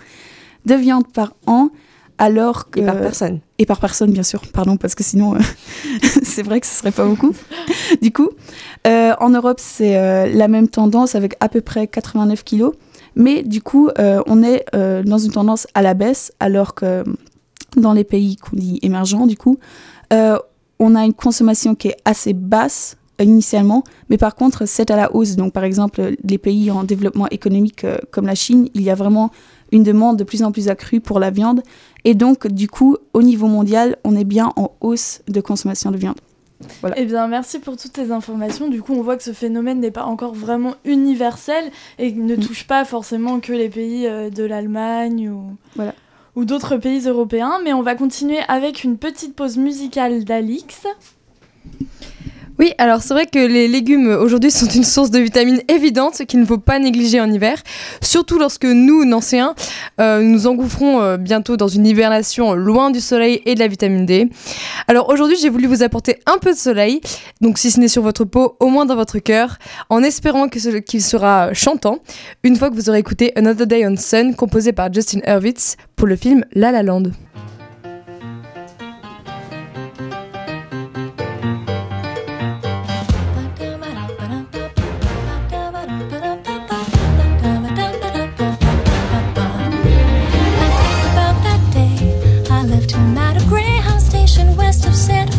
de 0.66 0.76
viande 0.76 1.08
par 1.12 1.34
an, 1.48 1.70
alors 2.18 2.70
que... 2.70 2.80
Et 2.80 2.86
par 2.86 3.00
personne. 3.00 3.40
Et 3.58 3.66
par 3.66 3.80
personne, 3.80 4.12
bien 4.12 4.24
sûr, 4.24 4.42
pardon, 4.54 4.78
parce 4.78 4.96
que 4.96 5.04
sinon, 5.04 5.36
euh, 5.36 5.40
c'est 6.24 6.44
vrai 6.44 6.60
que 6.60 6.68
ce 6.68 6.76
serait 6.76 6.92
pas 6.92 7.06
beaucoup. 7.06 7.34
du 8.02 8.12
coup, 8.12 8.30
euh, 8.88 9.14
en 9.20 9.30
Europe, 9.30 9.60
c'est 9.62 9.98
euh, 9.98 10.28
la 10.28 10.48
même 10.48 10.68
tendance 10.68 11.16
avec 11.16 11.36
à 11.40 11.50
peu 11.50 11.62
près 11.62 11.88
89 11.88 12.44
kilos. 12.44 12.74
Mais 13.18 13.44
du 13.44 13.62
coup, 13.62 13.90
on 13.98 14.44
est 14.44 14.66
dans 14.74 15.18
une 15.18 15.32
tendance 15.32 15.68
à 15.74 15.82
la 15.82 15.94
baisse, 15.94 16.34
alors 16.42 16.76
que 16.76 17.06
dans 17.78 17.94
les 17.94 18.04
pays 18.04 18.36
qu'on 18.36 18.58
dit 18.58 18.78
émergents, 18.82 19.26
du 19.26 19.38
coup, 19.38 19.58
on 20.12 20.96
a 20.96 21.06
une 21.06 21.14
consommation 21.14 21.76
qui 21.76 21.88
est 21.88 21.98
assez 22.04 22.34
basse 22.34 22.98
initialement, 23.18 23.86
mais 24.10 24.18
par 24.18 24.36
contre, 24.36 24.66
c'est 24.66 24.92
à 24.92 24.98
la 24.98 25.16
hausse. 25.16 25.38
Donc, 25.38 25.54
par 25.54 25.64
exemple, 25.64 26.16
les 26.26 26.38
pays 26.38 26.70
en 26.72 26.84
développement 26.84 27.30
économique 27.30 27.86
comme 28.12 28.26
la 28.26 28.36
Chine, 28.36 28.68
il 28.74 28.82
y 28.82 28.90
a 28.90 28.96
vraiment 28.96 29.32
une 29.76 29.84
demande 29.84 30.18
de 30.18 30.24
plus 30.24 30.42
en 30.42 30.52
plus 30.52 30.70
accrue 30.70 31.02
pour 31.02 31.20
la 31.20 31.30
viande. 31.32 31.62
Et 32.06 32.16
donc, 32.16 32.48
du 32.48 32.70
coup, 32.70 32.98
au 33.14 33.22
niveau 33.22 33.48
mondial, 33.48 33.98
on 34.06 34.16
est 34.16 34.24
bien 34.24 34.54
en 34.56 34.72
hausse 34.80 35.22
de 35.28 35.42
consommation 35.42 35.92
de 35.92 35.98
viande. 35.98 36.16
Voilà. 36.80 36.98
Eh 36.98 37.06
bien, 37.06 37.28
merci 37.28 37.60
pour 37.60 37.76
toutes 37.76 37.96
ces 37.96 38.12
informations. 38.12 38.70
Du 38.70 38.82
coup, 38.82 38.94
on 38.94 39.02
voit 39.02 39.18
que 39.18 39.24
ce 39.24 39.34
phénomène 39.34 39.82
n'est 39.82 39.92
pas 39.92 40.06
encore 40.06 40.34
vraiment 40.34 40.76
universel 40.86 41.72
et 42.00 42.14
ne 42.14 42.38
mm. 42.38 42.40
touche 42.40 42.66
pas 42.66 42.86
forcément 42.86 43.42
que 43.42 43.52
les 43.52 43.68
pays 43.68 44.08
euh, 44.08 44.30
de 44.30 44.44
l'Allemagne 44.44 45.30
ou, 45.30 45.58
voilà. 45.76 45.94
ou 46.38 46.46
d'autres 46.46 46.78
pays 46.78 47.06
européens. 47.08 47.60
Mais 47.66 47.74
on 47.74 47.82
va 47.82 47.96
continuer 47.96 48.40
avec 48.48 48.86
une 48.86 48.98
petite 48.98 49.36
pause 49.36 49.58
musicale 49.58 50.24
d'Alix. 50.24 50.88
Oui, 52.58 52.72
alors 52.78 53.02
c'est 53.02 53.14
vrai 53.14 53.26
que 53.26 53.40
les 53.40 53.68
légumes 53.68 54.08
aujourd'hui 54.08 54.50
sont 54.50 54.68
une 54.68 54.86
source 54.86 55.12
de 55.12 55.20
vitamines 55.20 55.62
évidente 55.68 56.26
qu'il 56.26 56.40
ne 56.40 56.46
faut 56.46 56.58
pas 56.58 56.80
négliger 56.80 57.20
en 57.20 57.30
hiver, 57.30 57.62
surtout 58.02 58.40
lorsque 58.40 58.64
nous, 58.64 59.04
Nancéens, 59.04 59.56
euh, 60.00 60.22
nous 60.22 60.48
engouffrons 60.48 61.02
euh, 61.02 61.18
bientôt 61.18 61.58
dans 61.58 61.68
une 61.68 61.86
hibernation 61.86 62.54
loin 62.54 62.92
du 62.92 63.02
soleil 63.02 63.42
et 63.46 63.56
de 63.56 63.60
la 63.60 63.68
vitamine 63.68 64.06
D. 64.06 64.30
Alors 64.88 65.10
aujourd'hui, 65.10 65.36
j'ai 65.36 65.50
voulu 65.50 65.68
vous 65.68 65.84
apporter 65.84 66.22
un 66.28 66.38
peu 66.38 66.54
de 66.54 66.58
soleil, 66.58 67.02
donc 67.42 67.58
si 67.58 67.72
ce 67.72 67.80
n'est 67.80 67.90
sur 67.90 68.02
votre 68.02 68.24
peau, 68.24 68.56
au 68.62 68.68
moins 68.68 68.86
dans 68.86 68.96
votre 68.96 69.20
cœur, 69.20 69.58
en 69.90 70.02
espérant 70.02 70.48
qu'il 70.48 71.02
sera 71.02 71.54
chantant, 71.54 72.00
une 72.44 72.56
fois 72.56 72.70
que 72.70 72.76
vous 72.76 72.90
aurez 72.90 73.00
écouté 73.00 73.34
Another 73.36 73.68
Day 73.68 73.86
on 73.86 73.98
Sun, 73.98 74.34
composé 74.34 74.72
par 74.72 74.94
Justin 74.94 75.20
Hurwitz 75.28 75.76
pour 75.98 76.08
le 76.08 76.16
film 76.16 76.46
La 76.54 76.72
La 76.72 76.84
Land. 76.84 77.04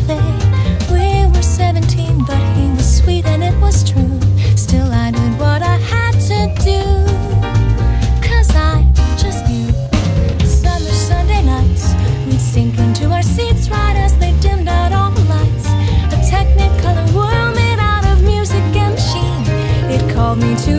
We 0.09 1.27
were 1.27 1.43
17, 1.43 2.25
but 2.27 2.39
he 2.57 2.71
was 2.71 2.99
sweet 2.99 3.27
and 3.27 3.43
it 3.43 3.59
was 3.61 3.83
true. 3.83 4.21
Still, 4.57 4.93
I 4.93 5.11
did 5.11 5.33
what 5.41 5.63
I 5.63 5.79
had 5.79 6.13
to 6.31 6.55
do. 6.63 6.83
Cause 8.23 8.55
I 8.55 8.85
just 9.19 9.49
knew. 9.49 9.73
Summer 10.47 10.95
Sunday 11.09 11.43
nights, 11.43 11.93
we'd 12.25 12.41
sink 12.41 12.79
into 12.79 13.11
our 13.11 13.23
seats 13.23 13.69
right 13.69 13.97
as 13.97 14.17
they 14.19 14.33
dimmed 14.39 14.69
out 14.69 14.93
all 14.93 15.11
the 15.11 15.25
lights. 15.25 15.67
A 16.15 16.19
technicolor 16.31 17.13
world 17.13 17.57
made 17.57 17.81
out 17.81 18.05
of 18.07 18.23
music 18.23 18.63
and 18.77 18.95
machine. 18.95 19.43
It 19.91 20.15
called 20.15 20.39
me 20.39 20.55
to. 20.67 20.76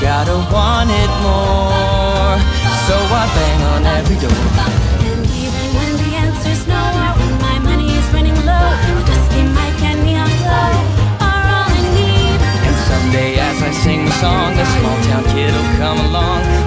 gotta 0.00 0.36
want 0.50 0.88
it 0.90 1.12
more. 1.20 2.36
So 2.88 2.96
I 2.96 3.24
bang 3.36 3.60
on 3.72 3.82
every 3.84 4.16
door. 4.16 4.32
And 4.32 5.22
even 5.44 5.66
when 5.76 5.92
the 6.00 6.10
answer's 6.16 6.66
no, 6.66 6.80
when 7.20 7.34
my 7.40 7.58
money 7.60 7.92
is 7.92 8.06
running 8.14 8.34
low, 8.48 8.68
a 8.96 9.02
dusty 9.04 9.42
mic 9.44 9.76
and 9.84 10.00
neon 10.04 10.32
glow 10.40 10.72
are 11.20 11.44
all 11.52 11.68
I 11.68 11.84
need. 11.92 12.40
And 12.66 12.76
someday, 12.88 13.38
as 13.38 13.62
I 13.62 13.70
sing 13.70 14.06
the 14.06 14.12
song, 14.12 14.56
a 14.56 14.66
small 14.80 14.98
town 15.04 15.24
kid'll 15.34 15.68
come 15.76 16.00
along. 16.08 16.59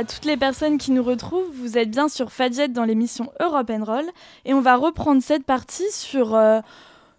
À 0.00 0.04
toutes 0.04 0.24
les 0.24 0.38
personnes 0.38 0.78
qui 0.78 0.92
nous 0.92 1.02
retrouvent. 1.02 1.50
Vous 1.60 1.76
êtes 1.76 1.90
bien 1.90 2.08
sur 2.08 2.32
Fadjet 2.32 2.68
dans 2.68 2.84
l'émission 2.84 3.30
Europe 3.38 3.70
Roll 3.82 4.06
et 4.46 4.54
on 4.54 4.62
va 4.62 4.76
reprendre 4.76 5.22
cette 5.22 5.44
partie 5.44 5.90
sur, 5.92 6.34
euh, 6.34 6.60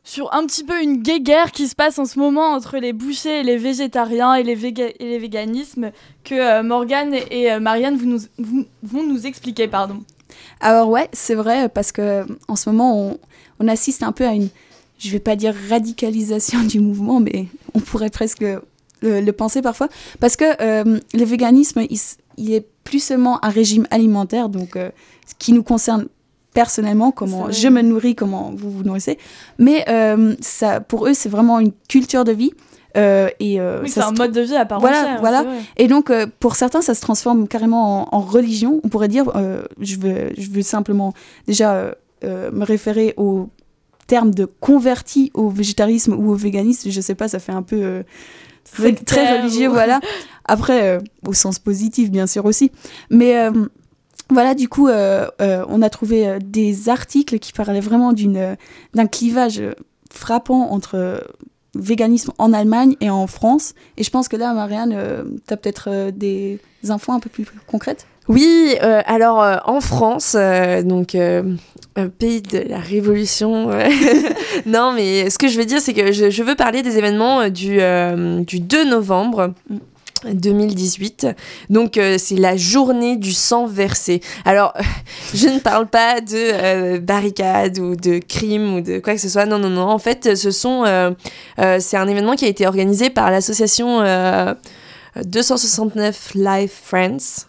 sur 0.03 0.33
un 0.33 0.47
petit 0.47 0.63
peu 0.63 0.81
une 0.81 1.03
guéguerre 1.03 1.51
qui 1.51 1.67
se 1.67 1.75
passe 1.75 1.99
en 1.99 2.05
ce 2.05 2.17
moment 2.17 2.53
entre 2.53 2.79
les 2.79 2.91
bouchers 2.91 3.41
et 3.41 3.43
les 3.43 3.57
végétariens 3.57 4.33
et 4.33 4.41
les, 4.41 4.65
et 4.65 4.95
les 4.99 5.19
véganismes 5.19 5.91
que 6.23 6.33
euh, 6.33 6.63
Morgane 6.63 7.13
et, 7.29 7.51
euh, 7.51 7.59
Marianne 7.59 7.97
vous 7.97 8.07
nous, 8.07 8.65
vont 8.81 9.03
nous 9.03 9.27
expliquer. 9.27 9.67
Pardon. 9.67 10.01
Alors 10.59 10.89
ouais, 10.89 11.07
c'est 11.13 11.35
vrai 11.35 11.69
parce 11.69 11.91
que 11.91 12.25
en 12.47 12.55
ce 12.55 12.67
moment 12.67 12.97
on, 12.97 13.19
on 13.59 13.67
assiste 13.67 14.01
un 14.01 14.11
peu 14.11 14.25
à 14.25 14.33
une, 14.33 14.49
je 14.97 15.11
vais 15.11 15.19
pas 15.19 15.35
dire 15.35 15.53
radicalisation 15.69 16.63
du 16.63 16.79
mouvement, 16.79 17.19
mais 17.19 17.45
on 17.75 17.79
pourrait 17.79 18.09
presque 18.09 18.43
le, 19.01 19.31
penser 19.31 19.61
parfois, 19.61 19.89
parce 20.19 20.35
que 20.35 20.45
euh, 20.61 20.99
le 21.13 21.23
véganisme, 21.23 21.85
est 22.37 22.65
plus 22.83 22.99
seulement 23.03 23.43
un 23.43 23.49
régime 23.49 23.87
alimentaire, 23.91 24.49
donc 24.49 24.75
euh, 24.75 24.89
ce 25.27 25.33
qui 25.37 25.53
nous 25.53 25.63
concerne 25.63 26.07
personnellement, 26.53 27.11
comment 27.11 27.49
je 27.49 27.67
me 27.69 27.81
nourris, 27.81 28.15
comment 28.15 28.51
vous 28.53 28.71
vous 28.71 28.83
nourrissez, 28.83 29.17
mais 29.57 29.85
euh, 29.87 30.35
ça, 30.41 30.81
pour 30.81 31.07
eux, 31.07 31.13
c'est 31.13 31.29
vraiment 31.29 31.59
une 31.59 31.71
culture 31.87 32.25
de 32.25 32.33
vie. 32.33 32.51
et 32.95 33.61
oui, 33.61 33.89
c'est 33.89 34.01
un 34.01 34.11
mode 34.11 34.33
de 34.33 34.41
vie 34.41 34.55
à 34.55 34.65
part 34.65 34.81
voilà, 34.81 35.01
entière. 35.01 35.19
Voilà. 35.21 35.45
Et 35.77 35.87
donc, 35.87 36.11
pour 36.39 36.55
certains, 36.55 36.81
ça 36.81 36.93
se 36.93 37.01
transforme 37.01 37.47
carrément 37.47 38.13
en, 38.13 38.19
religion. 38.19 38.81
On 38.83 38.89
pourrait 38.89 39.07
dire, 39.07 39.31
je, 39.79 39.95
veux, 39.95 40.31
je 40.37 40.49
veux 40.49 40.61
simplement 40.61 41.13
déjà 41.47 41.95
me 42.23 42.65
référer 42.65 43.13
au 43.15 43.47
terme 44.07 44.33
de 44.33 44.43
converti 44.43 45.31
au 45.33 45.47
végétarisme 45.47 46.13
ou 46.13 46.31
au 46.31 46.35
véganisme. 46.35 46.89
Je 46.91 46.99
sais 46.99 47.15
pas, 47.15 47.29
ça 47.29 47.39
fait 47.39 47.53
un 47.53 47.63
peu 47.63 48.03
très 49.05 49.39
religieux, 49.39 49.67
voilà. 49.67 49.99
Après, 50.45 50.87
euh, 50.87 50.99
au 51.25 51.33
sens 51.33 51.59
positif, 51.59 52.11
bien 52.11 52.27
sûr 52.27 52.45
aussi. 52.45 52.71
Mais 53.09 53.37
euh, 53.37 53.51
voilà, 54.29 54.53
du 54.53 54.67
coup, 54.67 54.87
euh, 54.87 55.27
on 55.39 55.81
a 55.81 55.89
trouvé 55.89 56.39
des 56.43 56.89
articles 56.89 57.39
qui 57.39 57.53
parlaient 57.53 57.79
vraiment 57.79 58.13
d'un 58.13 59.07
clivage 59.07 59.61
frappant 60.11 60.71
entre 60.71 61.23
véganisme 61.73 62.33
en 62.37 62.51
Allemagne 62.53 62.95
et 62.99 63.09
en 63.09 63.27
France. 63.27 63.73
Et 63.97 64.03
je 64.03 64.09
pense 64.09 64.27
que 64.27 64.35
là, 64.35 64.53
Marianne, 64.53 65.39
tu 65.47 65.53
as 65.53 65.57
peut-être 65.57 66.11
des 66.11 66.59
infos 66.89 67.13
un 67.13 67.19
peu 67.19 67.29
plus 67.29 67.45
concrètes? 67.67 68.07
Oui, 68.31 68.75
alors 68.79 69.61
en 69.65 69.81
France, 69.81 70.35
donc 70.83 71.15
pays 72.17 72.41
de 72.41 72.59
la 72.67 72.79
Révolution. 72.79 73.69
non, 74.65 74.93
mais 74.93 75.29
ce 75.29 75.37
que 75.37 75.47
je 75.47 75.57
veux 75.57 75.65
dire, 75.65 75.81
c'est 75.81 75.93
que 75.93 76.11
je, 76.11 76.43
veux 76.43 76.55
parler 76.55 76.81
des 76.81 76.97
événements 76.97 77.41
euh, 77.41 77.49
du, 77.49 77.77
euh, 77.79 78.41
du 78.41 78.59
2 78.59 78.89
novembre. 78.89 79.53
2018. 80.23 81.29
Donc 81.71 81.97
euh, 81.97 82.17
c'est 82.19 82.35
la 82.35 82.55
journée 82.55 83.17
du 83.17 83.33
sang 83.33 83.65
versé. 83.65 84.21
Alors 84.45 84.71
je 85.33 85.47
ne 85.47 85.57
parle 85.57 85.87
pas 85.87 86.21
de 86.21 86.99
barricades 86.99 87.79
ou 87.79 87.95
de 87.95 88.19
crimes 88.19 88.75
ou 88.75 88.81
de 88.81 88.99
quoi 88.99 89.15
que 89.15 89.19
ce 89.19 89.29
soit. 89.29 89.47
Non 89.47 89.57
non 89.57 89.71
non. 89.71 89.89
En 89.89 89.97
fait, 89.97 90.35
ce 90.35 90.51
sont 90.51 90.83
c'est 91.57 91.97
un 91.97 92.07
événement 92.07 92.35
qui 92.35 92.45
a 92.45 92.49
été 92.49 92.67
organisé 92.67 93.09
par 93.09 93.31
l'association 93.31 94.03
269 95.25 96.33
Life 96.35 96.81
Friends. 96.83 97.47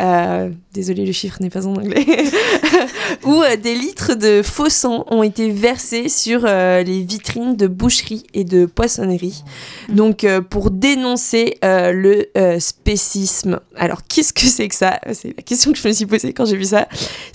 Euh, 0.00 0.50
désolé, 0.72 1.06
le 1.06 1.12
chiffre 1.12 1.38
n'est 1.40 1.50
pas 1.50 1.66
en 1.66 1.74
anglais. 1.74 2.04
où 3.24 3.42
euh, 3.42 3.56
des 3.56 3.74
litres 3.74 4.14
de 4.14 4.42
faux 4.42 4.68
sang 4.68 5.04
ont 5.08 5.22
été 5.22 5.50
versés 5.50 6.08
sur 6.08 6.42
euh, 6.44 6.82
les 6.82 7.02
vitrines 7.02 7.56
de 7.56 7.66
boucherie 7.66 8.24
et 8.34 8.44
de 8.44 8.66
poissonnerie. 8.66 9.42
Donc, 9.88 10.26
pour 10.50 10.70
dénoncer 10.70 11.56
le 11.62 12.26
spécisme. 12.58 13.60
Alors, 13.76 14.02
qu'est-ce 14.06 14.32
que 14.32 14.46
c'est 14.46 14.68
que 14.68 14.74
ça? 14.74 15.00
C'est 15.12 15.34
la 15.36 15.42
question 15.42 15.72
que 15.72 15.78
je 15.78 15.88
me 15.88 15.92
suis 15.92 16.06
posée 16.06 16.32
quand 16.32 16.44
j'ai 16.44 16.56
vu 16.56 16.64
ça. 16.64 16.88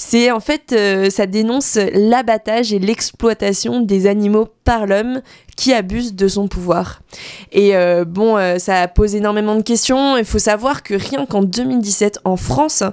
C'est 0.03 0.31
en 0.31 0.39
fait, 0.39 0.75
ça 1.11 1.27
dénonce 1.27 1.77
l'abattage 1.93 2.73
et 2.73 2.79
l'exploitation 2.79 3.81
des 3.81 4.07
animaux 4.07 4.47
par 4.63 4.87
l'homme 4.87 5.21
qui 5.55 5.73
abuse 5.73 6.15
de 6.15 6.27
son 6.27 6.47
pouvoir. 6.47 7.01
Et 7.51 7.75
euh, 7.75 8.03
bon, 8.03 8.35
euh, 8.35 8.57
ça 8.57 8.87
pose 8.87 9.13
énormément 9.15 9.55
de 9.55 9.61
questions. 9.61 10.17
Il 10.17 10.25
faut 10.25 10.39
savoir 10.39 10.81
que 10.81 10.95
rien 10.95 11.27
qu'en 11.27 11.43
2017, 11.43 12.19
en 12.23 12.35
France, 12.35 12.83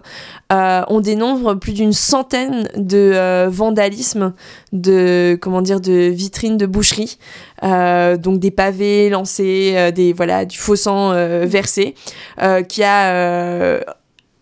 euh, 0.53 0.83
on 0.89 1.01
dénombre 1.01 1.55
plus 1.55 1.73
d'une 1.73 1.95
centaine 1.95 2.69
de 2.77 3.47
vandalismes, 3.49 4.35
de 4.73 5.39
comment 5.41 5.63
dire, 5.63 5.81
de 5.81 6.09
vitrines 6.09 6.59
de 6.59 6.67
boucherie, 6.67 7.19
donc 7.63 8.39
des 8.39 8.51
pavés 8.51 9.09
lancés, 9.09 9.91
des 9.95 10.13
voilà, 10.13 10.45
du 10.45 10.59
faux 10.59 10.77
sang 10.77 11.13
versé, 11.47 11.95
qui 12.69 12.83
a 12.83 13.81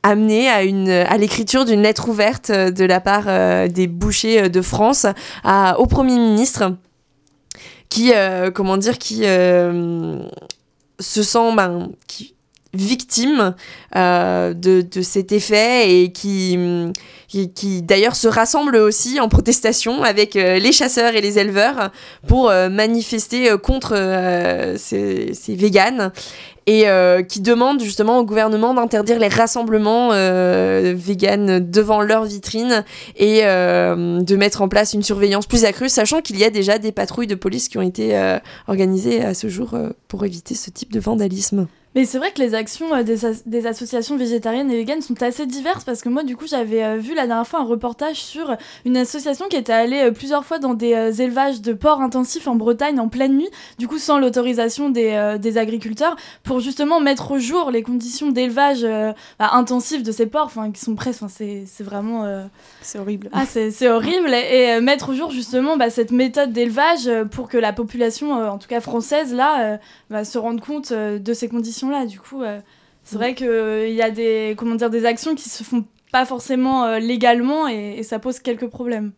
amené 0.09 0.49
à, 0.49 0.65
une, 0.65 0.91
à 0.91 1.17
l'écriture 1.19 1.65
d'une 1.65 1.83
lettre 1.83 2.09
ouverte 2.09 2.51
de 2.51 2.85
la 2.85 3.01
part 3.01 3.25
des 3.69 3.87
bouchers 3.87 4.49
de 4.49 4.63
France 4.63 5.07
au 5.79 5.87
Premier 5.87 6.19
ministre 6.19 6.73
qui, 7.89 8.13
euh, 8.13 8.51
comment 8.51 8.77
dire, 8.77 8.99
qui 8.99 9.23
euh, 9.25 10.19
se 10.99 11.23
sent 11.23 11.55
ben, 11.55 11.91
qui, 12.07 12.35
victime 12.75 13.55
euh, 13.95 14.53
de, 14.53 14.83
de, 14.83 15.01
cet 15.01 15.33
effet 15.33 16.03
et 16.03 16.13
qui, 16.13 16.59
qui, 17.29 17.81
d'ailleurs 17.81 18.15
se 18.17 18.29
rassemble 18.29 18.77
aussi 18.77 19.19
en 19.19 19.31
protestation 19.31 20.03
avec 20.03 20.35
les 20.35 20.73
chasseurs 20.73 21.15
et 21.15 21.23
les 21.23 21.39
éleveurs 21.39 21.91
pour 22.29 22.51
manifester 22.51 23.57
contre 23.63 23.95
ces, 24.77 25.33
ces 25.33 25.55
véganes 25.55 26.13
et 26.67 26.89
euh, 26.89 27.23
qui 27.23 27.41
demande 27.41 27.81
justement 27.81 28.19
au 28.19 28.25
gouvernement 28.25 28.75
d'interdire 28.75 29.19
les 29.19 29.29
rassemblements 29.29 30.11
euh, 30.13 30.95
devant 31.61 32.01
leurs 32.01 32.25
vitrines 32.25 32.85
et 33.17 33.41
euh, 33.45 34.21
de 34.21 34.37
mettre 34.37 34.63
en 34.63 34.69
place 34.69 34.93
une 34.93 35.03
surveillance 35.03 35.47
plus 35.47 35.65
accrue, 35.65 35.89
sachant 35.89 36.21
qu'il 36.21 36.39
y 36.39 36.45
a 36.45 36.51
déjà 36.51 36.79
des 36.79 36.93
patrouilles 36.93 37.29
de 37.29 37.35
police 37.35 37.69
qui 37.69 37.79
ont 37.79 37.83
été 37.83 38.17
euh, 38.17 38.39
organisées 38.67 39.25
à 39.25 39.35
ce 39.35 39.49
jour 39.49 39.77
pour 40.09 40.25
éviter 40.25 40.55
ce 40.55 40.71
type 40.71 40.93
de 40.93 41.01
vandalisme. 41.01 41.69
Mais 41.97 42.05
c'est 42.05 42.19
vrai 42.19 42.31
que 42.31 42.43
les 42.43 42.55
actions 42.55 42.95
euh, 42.95 43.03
des, 43.03 43.67
associations 43.67 44.19
végétariennes 44.19 44.71
et 44.71 44.77
véganes 44.77 45.01
sont 45.01 45.23
assez 45.23 45.47
diverses 45.47 45.83
parce 45.83 46.03
que 46.03 46.11
moi, 46.11 46.25
du 46.25 46.37
coup, 46.37 46.47
j'avais 46.47 46.85
euh, 46.85 46.99
vu 46.99 47.15
la 47.15 47.27
dernière 47.27 47.47
fois 47.47 47.61
un 47.61 47.65
reportage 47.65 48.17
sur 48.17 48.55
une 48.85 48.99
association 48.99 49.47
qui 49.49 49.57
était 49.57 49.73
allée 49.73 50.03
euh, 50.03 50.11
plusieurs 50.11 50.45
fois 50.45 50.59
dans 50.59 50.75
des 50.75 51.23
élevages 51.23 51.63
de 51.63 51.73
porcs 51.73 52.03
intensifs 52.03 52.49
en 52.49 52.55
Bretagne 52.55 53.01
en 53.01 53.09
pleine 53.09 53.39
nuit, 53.39 53.49
du 53.79 53.89
coup, 53.89 53.97
sans 53.97 54.19
l'autorisation 54.19 54.91
des, 54.91 55.39
des, 55.41 55.57
agriculteurs, 55.57 56.17
pour 56.43 56.61
justement 56.61 57.01
mettre 57.01 57.31
au 57.31 57.39
jour 57.39 57.71
les 57.71 57.83
conditions 57.83 58.31
d'élevage 58.31 58.83
bah, 59.39 59.51
intensif 59.53 60.03
de 60.03 60.13
ces 60.13 60.27
porcs, 60.27 60.53
qui 60.75 60.81
sont 60.81 60.95
presque. 60.95 61.25
C'est 61.31 61.65
vraiment. 61.81 62.27
C'est 62.83 62.99
horrible. 62.99 63.31
Ah, 63.33 63.45
c'est 63.47 63.89
horrible. 63.89 64.35
Et, 64.35 64.81
mettre 64.81 65.11
au 65.11 65.15
jour 65.15 65.31
justement 65.31 65.79
bah, 65.79 65.89
cette 65.89 66.11
méthode 66.11 66.53
d'élevage 66.53 67.09
pour 67.31 67.49
que 67.49 67.57
la 67.57 67.73
population, 67.73 68.33
en 68.33 68.59
tout 68.59 68.69
cas 68.69 68.81
française, 68.81 69.33
là, 69.33 69.79
va 70.11 70.25
se 70.25 70.37
rendre 70.37 70.63
compte 70.63 70.93
de 70.93 71.33
ces 71.33 71.49
conditions 71.49 71.86
là 71.91 72.07
Du 72.07 72.21
coup, 72.21 72.43
euh, 72.43 72.61
c'est 73.05 73.17
vrai 73.17 73.35
qu'il 73.35 73.49
euh, 73.49 73.89
y 73.89 74.03
a 74.03 74.11
des, 74.11 74.55
comment 74.57 74.75
dire, 74.75 74.91
des 74.91 75.05
actions 75.05 75.35
qui 75.35 75.49
se 75.49 75.63
font 75.63 75.85
pas 76.13 76.25
forcément 76.25 76.85
euh, 76.85 76.99
légalement 76.99 77.69
et, 77.69 78.03
ça 78.03 78.19
pose 78.19 78.39
quelques 78.39 78.69
problèmes. 78.69 79.13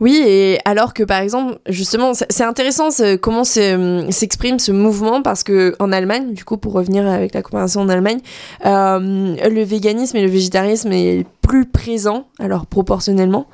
Oui, 0.00 0.20
et 0.26 0.58
alors 0.64 0.94
que 0.94 1.04
par 1.04 1.20
exemple, 1.20 1.58
justement, 1.68 2.12
c'est 2.14 2.42
intéressant 2.42 2.88
comment 3.20 3.44
s'exprime 3.44 4.58
ce 4.58 4.72
mouvement 4.72 5.22
parce 5.22 5.44
que 5.44 5.76
en 5.78 5.92
Allemagne, 5.92 6.34
du 6.34 6.44
coup, 6.44 6.56
pour 6.56 6.72
revenir 6.72 7.06
avec 7.06 7.34
la 7.34 7.42
comparaison 7.42 7.82
en 7.82 7.88
Allemagne, 7.88 8.18
le 8.64 9.62
véganisme 9.62 10.16
et 10.16 10.22
le 10.22 10.28
végétarisme 10.28 10.92
est 10.92 11.24
plus 11.40 11.66
présent, 11.66 12.26
alors 12.40 12.66
proportionnellement, 12.66 13.46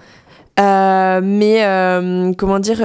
mais 0.57 1.61
comment 2.38 2.61
dire, 2.61 2.83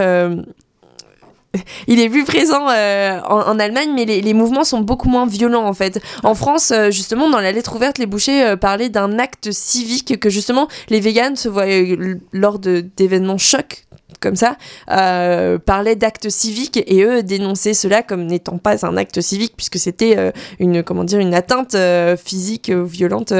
il 1.87 1.99
est 1.99 2.09
plus 2.09 2.23
présent 2.23 2.69
euh, 2.69 3.19
en, 3.21 3.59
Allemagne, 3.59 3.91
mais 3.93 4.05
les, 4.05 4.33
mouvements 4.33 4.63
sont 4.63 4.79
beaucoup 4.79 5.09
moins 5.09 5.25
violents 5.25 5.65
en 5.65 5.73
fait. 5.73 6.01
En 6.23 6.35
France, 6.35 6.71
euh, 6.71 6.89
justement, 6.89 7.29
dans 7.29 7.39
la 7.39 7.51
lettre 7.51 7.75
ouverte, 7.75 7.97
les 7.97 8.05
bouchers 8.05 8.43
euh, 8.43 8.55
parlaient 8.55 8.89
d'un 8.89 9.19
acte 9.19 9.51
civique 9.51 10.19
que 10.19 10.29
justement 10.29 10.67
les 10.89 10.99
véganes 10.99 11.35
se 11.35 11.49
voyaient 11.49 11.97
lors 12.31 12.59
d'événements 12.59 13.37
chocs 13.37 13.82
comme 14.23 14.35
ça, 14.37 14.55
euh, 14.89 15.59
parlaient 15.59 15.97
d'actes 15.97 16.29
civiques 16.29 16.81
et 16.87 17.03
eux 17.03 17.23
dénonçaient 17.23 17.73
cela 17.73 18.01
comme 18.01 18.25
n'étant 18.25 18.57
pas 18.57 18.85
un 18.85 18.95
acte 18.95 19.19
civique 19.19 19.53
puisque 19.57 19.77
c'était 19.77 20.17
euh, 20.17 20.31
une 20.59 20.81
comment 20.81 21.03
dire 21.03 21.19
une 21.19 21.33
atteinte 21.33 21.75
euh, 21.75 22.15
physique 22.15 22.69
violente 22.71 23.33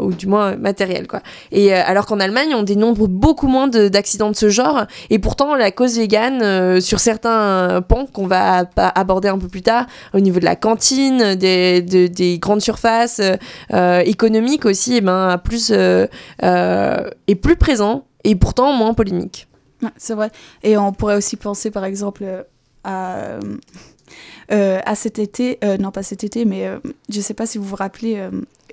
ou 0.00 0.12
du 0.12 0.26
moins 0.26 0.56
matérielle 0.56 1.06
quoi. 1.06 1.20
Et 1.52 1.74
alors 1.74 2.06
qu'en 2.06 2.20
Allemagne 2.20 2.54
on 2.54 2.62
dénombre 2.62 3.06
beaucoup 3.06 3.48
moins 3.48 3.68
d'accidents 3.68 4.30
de, 4.30 4.36
ce 4.36 4.48
genre 4.48 4.86
et 5.10 5.18
pourtant 5.18 5.54
la 5.54 5.70
cause 5.70 5.98
végane 5.98 6.80
sur 6.80 7.00
certains 7.00 7.82
pans 7.86 8.06
qu'on 8.06 8.26
va 8.26 8.64
aborder 8.94 9.28
un 9.28 9.38
peu 9.38 9.48
plus 9.48 9.62
tard 9.62 9.86
au 10.14 10.20
niveau 10.20 10.40
de 10.40 10.44
la 10.46 10.56
cantine, 10.56 11.34
des, 11.34 11.82
des 11.82 12.38
grandes 12.38 12.62
surfaces 12.62 13.20
économiques 14.04 14.64
aussi, 14.64 14.96
eh 14.96 15.00
ben 15.02 15.36
plus 15.38 15.70
est 15.70 17.34
plus 17.34 17.56
présent 17.56 18.06
et 18.24 18.34
pourtant 18.34 18.72
moins 18.72 18.94
polémique 18.94 19.47
c'est 19.96 20.14
vrai. 20.14 20.30
Et 20.62 20.76
on 20.76 20.92
pourrait 20.92 21.16
aussi 21.16 21.36
penser, 21.36 21.70
par 21.70 21.84
exemple, 21.84 22.24
euh, 22.24 22.42
à, 22.84 23.38
euh, 24.52 24.80
à 24.84 24.94
cet 24.94 25.18
été, 25.18 25.58
euh, 25.64 25.76
non 25.76 25.90
pas 25.90 26.02
cet 26.02 26.24
été, 26.24 26.44
mais 26.44 26.68
je 27.08 27.16
ne 27.16 27.22
sais 27.22 27.34
pas 27.34 27.46
si 27.46 27.58
vous 27.58 27.64
vous 27.64 27.76
rappelez, 27.76 28.28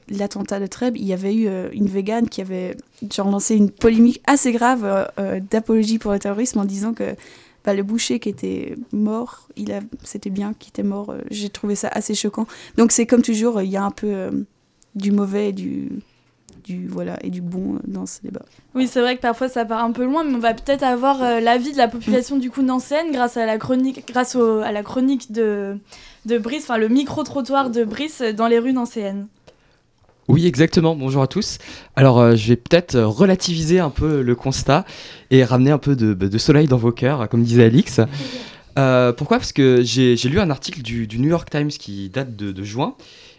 l'attentat 0.09 0.59
de 0.59 0.67
Trèbes, 0.67 0.97
il 0.97 1.05
y 1.05 1.13
avait 1.13 1.35
eu 1.35 1.49
une 1.73 1.87
végane 1.87 2.29
qui 2.29 2.41
avait 2.41 2.77
genre, 3.11 3.29
lancé 3.29 3.55
une 3.55 3.71
polémique 3.71 4.21
assez 4.25 4.51
grave 4.51 5.09
d'apologie 5.49 5.97
pour 5.97 6.11
le 6.11 6.19
terrorisme 6.19 6.59
en 6.59 6.65
disant 6.65 6.93
que 6.93 7.15
bah, 7.65 7.73
le 7.73 7.81
boucher 7.81 8.19
qui 8.19 8.29
était 8.29 8.75
mort, 8.93 9.47
il 9.55 9.71
a, 9.71 9.81
c'était 10.03 10.29
bien 10.29 10.53
qu'il 10.53 10.69
était 10.69 10.83
mort. 10.83 11.15
J'ai 11.31 11.49
trouvé 11.49 11.75
ça 11.75 11.87
assez 11.87 12.13
choquant. 12.13 12.45
Donc 12.77 12.91
c'est 12.91 13.07
comme 13.07 13.23
toujours, 13.23 13.61
il 13.61 13.71
y 13.71 13.77
a 13.77 13.83
un 13.83 13.91
peu 13.91 14.45
du 14.93 15.11
mauvais 15.11 15.49
et 15.49 15.53
du, 15.53 15.89
du, 16.65 16.87
voilà, 16.87 17.17
et 17.23 17.29
du 17.29 17.41
bon 17.41 17.79
dans 17.85 18.05
ce 18.05 18.21
débat. 18.21 18.41
Oui, 18.73 18.87
c'est 18.87 18.99
vrai 18.99 19.15
que 19.15 19.21
parfois 19.21 19.47
ça 19.47 19.65
part 19.65 19.83
un 19.83 19.91
peu 19.91 20.03
loin, 20.03 20.23
mais 20.23 20.35
on 20.35 20.39
va 20.39 20.53
peut-être 20.53 20.83
avoir 20.83 21.21
euh, 21.21 21.39
l'avis 21.39 21.71
de 21.71 21.77
la 21.77 21.87
population 21.87 22.37
du 22.37 22.49
coup 22.49 22.63
nancéenne 22.63 23.11
grâce 23.11 23.37
à 23.37 23.45
la 23.45 23.57
chronique, 23.57 24.07
grâce 24.07 24.35
à 24.35 24.71
la 24.71 24.83
chronique 24.83 25.31
de, 25.31 25.77
de 26.25 26.37
Brice, 26.37 26.63
enfin 26.63 26.77
le 26.77 26.89
micro-trottoir 26.89 27.69
de 27.69 27.83
Brice 27.83 28.21
dans 28.35 28.47
les 28.47 28.59
rues 28.59 28.73
nancéennes. 28.73 29.27
Oui, 30.27 30.47
exactement. 30.47 30.95
Bonjour 30.95 31.21
à 31.21 31.27
tous. 31.27 31.59
Alors, 31.95 32.19
euh, 32.19 32.35
je 32.35 32.47
vais 32.47 32.55
peut-être 32.55 32.99
relativiser 32.99 33.79
un 33.79 33.91
peu 33.91 34.23
le 34.23 34.35
constat 34.35 34.83
et 35.29 35.43
ramener 35.43 35.69
un 35.69 35.77
peu 35.77 35.95
de, 35.95 36.15
de 36.15 36.37
soleil 36.39 36.67
dans 36.67 36.77
vos 36.77 36.91
cœurs, 36.91 37.29
comme 37.29 37.43
disait 37.43 37.65
Alix. 37.65 38.01
Euh, 38.77 39.13
pourquoi? 39.13 39.37
Parce 39.37 39.53
que 39.53 39.81
j'ai 39.83 40.15
lu 40.27 40.39
un 40.39 40.49
article 40.49 40.81
du, 40.81 41.07
du, 41.07 41.19
New 41.19 41.29
York 41.29 41.49
Times 41.49 41.69
qui 41.69 42.09
date 42.09 42.35
de, 42.35 42.51
de 42.51 42.63
juin 42.63 42.95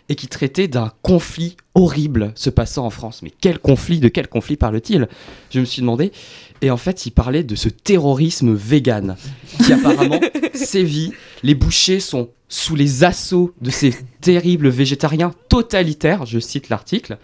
et 0.08 0.14
qui 0.14 0.28
traitait 0.28 0.68
d'un 0.68 0.92
conflit 1.02 1.56
horrible 1.75 2.32
se 2.34 2.50
passant 2.50 2.86
en 2.86 2.90
France. 2.90 3.22
Mais 3.22 3.32
quel 3.40 3.58
conflit 3.58 3.98
De 3.98 4.08
quel 4.08 4.28
conflit 4.28 4.56
parle-t-il? 4.56 5.08
Je 5.50 5.60
me 5.60 5.64
suis 5.64 5.82
demandé. 5.82 6.12
Et 6.62 6.70
en 6.70 6.76
fait, 6.76 7.06
il 7.06 7.10
parlait 7.10 7.44
de 7.44 7.54
ce 7.54 7.68
terrorisme 7.68 8.54
vegan 8.54 9.16
qui 9.64 9.72
apparemment 9.72 10.20
sévit. 10.54 11.12
Les 11.42 11.54
bouchers 11.54 12.00
sont 12.00 12.30
sous 12.49 12.76
les 12.76 13.04
assauts 13.04 13.52
de 13.60 13.71
ces 13.71 13.95
terribles 14.21 14.69
végétariens 14.69 15.32
totalitaires, 15.49 16.26
je 16.26 16.38
cite 16.38 16.69
l'article. 16.69 17.19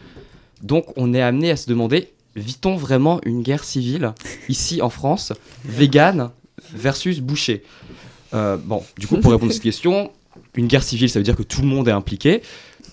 Donc 0.63 0.87
on 0.97 1.15
est 1.15 1.23
amené 1.23 1.51
à 1.51 1.57
se 1.57 1.69
demander, 1.69 2.13
vit-on 2.37 2.77
vraiment 2.77 3.21
une 3.25 3.43
guerre 3.43 3.65
civile 3.65 4.13
ici 4.49 4.83
en 4.83 4.91
France, 4.91 5.33
vegan 5.65 6.31
versus 6.75 7.21
boucher 7.21 7.63
euh, 8.35 8.57
Bon, 8.57 8.83
du 8.99 9.07
coup, 9.07 9.19
pour 9.19 9.33
répondre 9.33 9.51
à 9.51 9.55
cette 9.55 9.63
question, 9.63 10.11
une 10.57 10.67
guerre 10.67 10.83
civile, 10.83 11.09
ça 11.09 11.19
veut 11.19 11.25
dire 11.25 11.37
que 11.37 11.43
tout 11.43 11.63
le 11.63 11.69
monde 11.69 11.89
est 11.89 11.93
impliqué. 11.93 12.43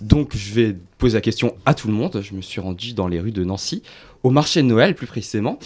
Donc 0.02 0.36
je 0.36 0.54
vais 0.54 0.76
poser 0.98 1.16
la 1.18 1.22
question 1.22 1.56
à 1.66 1.74
tout 1.74 1.88
le 1.88 1.94
monde. 1.94 2.22
Je 2.22 2.34
me 2.34 2.42
suis 2.42 2.62
rendu 2.62 2.94
dans 2.94 3.08
les 3.08 3.20
rues 3.20 3.32
de 3.32 3.44
Nancy, 3.44 3.84
au 4.24 4.30
marché 4.30 4.62
de 4.62 4.68
Noël 4.68 4.96
plus 4.96 5.08
précisément. 5.08 5.60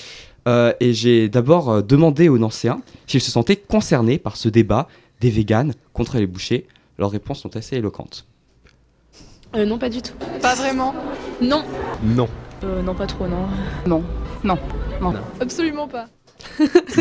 Euh, 0.48 0.74
et 0.80 0.94
j'ai 0.94 1.30
d'abord 1.30 1.70
euh, 1.70 1.82
demandé 1.82 2.28
aux 2.28 2.38
Nancéens 2.38 2.82
s'ils 3.08 3.22
se 3.22 3.32
sentaient 3.32 3.56
concernés 3.56 4.18
par 4.18 4.36
ce 4.36 4.50
débat 4.50 4.88
des 5.22 5.30
véganes 5.30 5.74
contre 5.94 6.18
les 6.18 6.28
bouchers. 6.28 6.68
Leurs 6.98 7.12
réponses 7.12 7.42
sont 7.42 7.56
assez 7.56 7.78
éloquentes. 7.78 8.26
Euh, 9.56 9.66
non, 9.66 9.78
pas 9.78 9.90
du 9.90 10.02
tout. 10.02 10.14
Pas 10.42 10.56
vraiment 10.56 10.94
Non. 11.42 11.64
Non. 12.04 12.28
non, 12.62 12.96
pas 12.96 13.08
trop, 13.08 13.28
non. 13.28 13.48
Non. 13.88 14.04
Non. 14.44 14.58
Non. 15.02 15.14
Absolument 15.40 15.88
pas. 15.88 16.08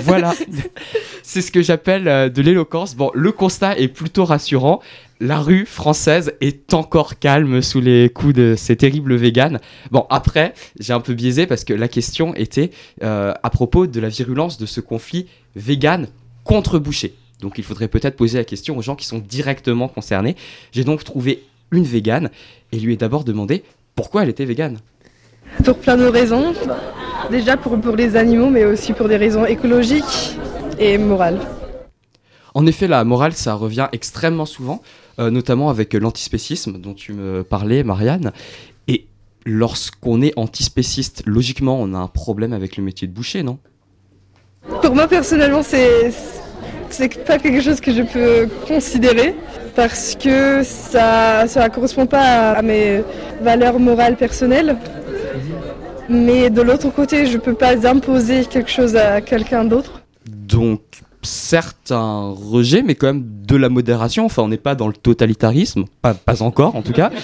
voilà, 0.04 0.34
c'est 1.24 1.42
ce 1.42 1.50
que 1.50 1.62
j'appelle 1.62 2.32
de 2.32 2.42
l'éloquence. 2.42 2.94
Bon, 2.94 3.10
le 3.12 3.32
constat 3.32 3.76
est 3.76 3.88
plutôt 3.88 4.24
rassurant 4.24 4.80
la 5.22 5.38
rue 5.38 5.66
française 5.66 6.32
est 6.40 6.74
encore 6.74 7.20
calme 7.20 7.62
sous 7.62 7.80
les 7.80 8.10
coups 8.10 8.34
de 8.34 8.54
ces 8.58 8.74
terribles 8.74 9.14
véganes. 9.14 9.60
Bon, 9.92 10.04
après, 10.10 10.52
j'ai 10.80 10.92
un 10.92 10.98
peu 10.98 11.14
biaisé 11.14 11.46
parce 11.46 11.62
que 11.62 11.72
la 11.72 11.86
question 11.86 12.34
était 12.34 12.72
euh, 13.04 13.32
à 13.40 13.50
propos 13.50 13.86
de 13.86 14.00
la 14.00 14.08
virulence 14.08 14.58
de 14.58 14.66
ce 14.66 14.80
conflit 14.80 15.28
vegan 15.54 16.08
contre 16.42 16.80
boucher. 16.80 17.14
Donc 17.40 17.56
il 17.56 17.62
faudrait 17.62 17.86
peut-être 17.86 18.16
poser 18.16 18.38
la 18.38 18.44
question 18.44 18.76
aux 18.76 18.82
gens 18.82 18.96
qui 18.96 19.06
sont 19.06 19.20
directement 19.20 19.86
concernés. 19.86 20.34
J'ai 20.72 20.82
donc 20.82 21.04
trouvé 21.04 21.44
une 21.70 21.84
végane 21.84 22.28
et 22.72 22.80
lui 22.80 22.94
ai 22.94 22.96
d'abord 22.96 23.22
demandé 23.22 23.62
pourquoi 23.94 24.24
elle 24.24 24.28
était 24.28 24.44
végane. 24.44 24.78
Pour 25.64 25.78
plein 25.78 25.96
de 25.96 26.06
raisons. 26.06 26.52
Déjà 27.30 27.56
pour, 27.56 27.80
pour 27.80 27.94
les 27.94 28.16
animaux, 28.16 28.50
mais 28.50 28.64
aussi 28.64 28.92
pour 28.92 29.06
des 29.06 29.18
raisons 29.18 29.46
écologiques 29.46 30.36
et 30.80 30.98
morales. 30.98 31.38
En 32.54 32.66
effet, 32.66 32.86
la 32.86 33.02
morale, 33.04 33.32
ça 33.32 33.54
revient 33.54 33.88
extrêmement 33.92 34.46
souvent. 34.46 34.82
Euh, 35.18 35.30
notamment 35.30 35.68
avec 35.68 35.92
l'antispécisme 35.94 36.78
dont 36.78 36.94
tu 36.94 37.12
me 37.12 37.42
parlais, 37.42 37.82
Marianne. 37.84 38.32
Et 38.88 39.06
lorsqu'on 39.44 40.22
est 40.22 40.32
antispéciste, 40.36 41.22
logiquement, 41.26 41.78
on 41.80 41.92
a 41.94 41.98
un 41.98 42.08
problème 42.08 42.52
avec 42.52 42.76
le 42.76 42.82
métier 42.82 43.06
de 43.06 43.12
boucher, 43.12 43.42
non? 43.42 43.58
Pour 44.80 44.94
moi, 44.94 45.08
personnellement, 45.08 45.62
c'est 45.62 46.12
c'est 46.90 47.24
pas 47.24 47.38
quelque 47.38 47.62
chose 47.62 47.80
que 47.80 47.92
je 47.92 48.02
peux 48.02 48.48
considérer 48.66 49.34
parce 49.74 50.14
que 50.14 50.62
ça 50.62 51.44
ne 51.44 51.68
correspond 51.68 52.06
pas 52.06 52.52
à 52.52 52.62
mes 52.62 53.02
valeurs 53.40 53.78
morales 53.80 54.16
personnelles. 54.16 54.76
Mais 56.08 56.50
de 56.50 56.60
l'autre 56.60 56.90
côté, 56.90 57.26
je 57.26 57.38
peux 57.38 57.54
pas 57.54 57.86
imposer 57.86 58.44
quelque 58.44 58.70
chose 58.70 58.94
à 58.96 59.20
quelqu'un 59.20 59.64
d'autre. 59.64 60.02
Donc 60.26 60.82
certes 61.22 61.92
un 61.92 62.30
rejet, 62.30 62.82
mais 62.82 62.94
quand 62.94 63.06
même 63.06 63.24
de 63.46 63.56
la 63.56 63.68
modération. 63.68 64.24
Enfin, 64.24 64.42
on 64.42 64.48
n'est 64.48 64.56
pas 64.56 64.74
dans 64.74 64.88
le 64.88 64.94
totalitarisme, 64.94 65.84
pas, 66.00 66.14
pas 66.14 66.42
encore 66.42 66.76
en 66.76 66.82
tout 66.82 66.92
cas. 66.92 67.10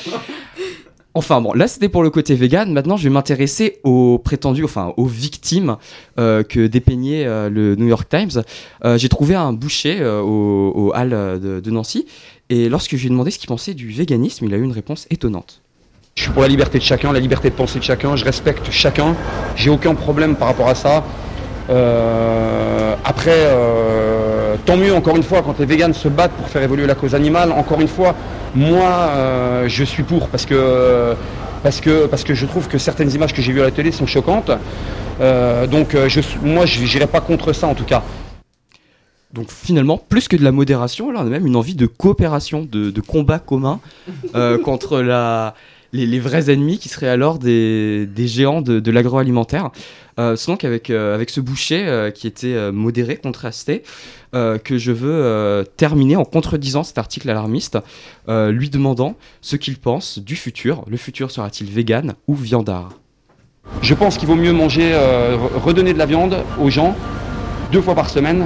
Enfin 1.15 1.41
bon, 1.41 1.53
là 1.53 1.67
c'était 1.67 1.89
pour 1.89 2.05
le 2.05 2.11
côté 2.11 2.37
vegan. 2.37 2.73
Maintenant, 2.73 2.97
je 2.97 3.03
vais 3.03 3.11
m'intéresser 3.11 3.81
aux 3.83 4.21
prétendus, 4.23 4.63
enfin 4.63 4.93
aux 4.97 5.07
victimes 5.07 5.77
euh, 6.21 6.45
que 6.45 6.69
dépeignait 6.69 7.27
euh, 7.27 7.49
le 7.49 7.75
New 7.75 7.89
York 7.89 8.09
Times. 8.09 8.45
Euh, 8.85 8.99
j'ai 8.99 9.09
trouvé 9.09 9.35
un 9.35 9.53
boucher 9.53 10.05
au, 10.05 10.73
au, 10.77 10.93
hall 10.95 11.11
de, 11.11 11.59
de, 11.59 11.71
Nancy, 11.73 12.07
et 12.51 12.69
lorsque 12.69 12.95
je 12.95 13.01
lui 13.01 13.07
ai 13.07 13.11
demandé 13.11 13.33
ce 13.33 13.39
qu'il 13.41 13.49
pensait 13.49 13.75
du 13.75 13.89
véganisme, 13.89 14.45
il 14.45 14.55
a 14.55 14.59
eu 14.59 14.63
une 14.63 14.71
réponse 14.71 15.09
étonnante. 15.11 15.61
Je 16.15 16.25
suis 16.25 16.33
pour 16.33 16.43
la 16.43 16.49
liberté 16.49 16.79
de 16.79 16.85
chacun, 16.85 17.13
la 17.13 17.21
liberté 17.21 17.49
de 17.49 17.55
penser 17.55 17.79
de 17.79 17.85
chacun. 17.85 18.17
Je 18.17 18.25
respecte 18.25 18.71
chacun. 18.73 19.15
J'ai 19.55 19.71
aucun 19.71 19.95
problème 19.95 20.35
par 20.35 20.49
rapport 20.49 20.69
à 20.69 20.75
ça. 20.75 21.05
Euh, 21.71 22.95
après, 23.05 23.35
euh, 23.35 24.57
tant 24.65 24.77
mieux 24.77 24.95
encore 24.95 25.17
une 25.17 25.23
fois 25.23 25.43
quand 25.43 25.59
les 25.59 25.67
véganes 25.67 25.93
se 25.93 26.09
battent 26.09 26.33
pour 26.33 26.49
faire 26.49 26.63
évoluer 26.63 26.87
la 26.87 26.95
cause 26.95 27.15
animale. 27.15 27.53
Encore 27.53 27.81
une 27.81 27.89
fois, 27.89 28.15
moi, 28.55 29.11
euh, 29.11 29.69
je 29.69 29.85
suis 29.85 30.03
pour 30.03 30.29
parce 30.29 30.47
que 30.47 31.15
parce 31.63 31.81
que 31.81 32.07
parce 32.07 32.25
que 32.25 32.35
je 32.35 32.47
trouve 32.47 32.69
que 32.69 32.79
certaines 32.79 33.13
images 33.13 33.35
que 33.35 33.43
j'ai 33.43 33.53
vues 33.53 33.61
à 33.61 33.65
la 33.65 33.71
télé 33.71 33.93
sont 33.93 34.07
choquantes. 34.07 34.51
donc 35.71 35.97
je, 36.09 36.21
moi, 36.43 36.65
je 36.67 36.81
n'irai 36.81 37.07
pas 37.07 37.21
contre 37.21 37.53
ça 37.53 37.67
en 37.67 37.75
tout 37.75 37.85
cas. 37.85 38.03
Donc 39.35 39.51
finalement, 39.51 39.99
plus 39.99 40.27
que 40.27 40.37
de 40.37 40.45
la 40.45 40.53
modération, 40.53 41.11
là 41.11 41.21
on 41.23 41.27
a 41.27 41.31
même 41.31 41.47
une 41.47 41.57
envie 41.57 41.75
de 41.75 41.85
coopération, 41.87 42.67
de, 42.71 42.91
de 42.91 43.01
combat 43.03 43.39
commun 43.39 43.81
contre 44.65 45.01
la, 45.01 45.55
les, 45.93 46.21
vrais 46.21 46.51
ennemis 46.51 46.79
qui 46.79 46.89
seraient 46.89 47.09
alors 47.09 47.39
des, 47.39 48.09
géants 48.17 48.61
de, 48.61 48.91
l'agroalimentaire. 48.91 49.71
Euh, 50.19 50.37
c'est 50.37 50.51
donc 50.51 50.65
avec, 50.65 50.91
euh, 50.91 51.23
ce 51.29 51.41
boucher 51.41 51.87
euh, 51.87 52.11
qui 52.11 52.27
était 52.27 52.55
euh, 52.55 52.73
modéré, 52.73 53.17
contrasté, 53.17 53.83
que 54.33 54.77
je 54.77 54.93
veux 54.93 55.65
terminer 55.79 56.17
en 56.17 56.25
contredisant 56.27 56.83
cet 56.83 56.99
article 56.99 57.31
alarmiste, 57.31 57.79
lui 58.29 58.69
demandant 58.69 59.17
ce 59.41 59.57
qu'il 59.57 59.79
pense 59.79 60.19
du 60.19 60.37
futur. 60.37 60.85
Le 60.87 60.99
futur 60.99 61.31
sera-t-il 61.31 61.71
vegan 61.71 62.13
ou 62.27 62.35
viandard? 62.35 62.91
Je 63.81 63.95
pense 63.95 64.19
qu'il 64.19 64.29
vaut 64.29 64.35
mieux 64.35 64.53
manger, 64.53 64.95
redonner 65.65 65.95
de 65.95 65.99
la 65.99 66.05
viande 66.05 66.37
aux 66.61 66.69
gens 66.69 66.95
deux 67.73 67.81
fois 67.81 67.95
par 67.95 68.11
semaine, 68.11 68.45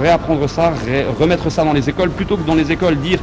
réapprendre 0.00 0.48
ça, 0.48 0.72
remettre 1.20 1.52
ça 1.52 1.64
dans 1.64 1.72
les 1.72 1.88
écoles, 1.88 2.10
plutôt 2.10 2.36
que 2.36 2.44
dans 2.44 2.56
les 2.56 2.72
écoles 2.72 2.96
dire 2.96 3.20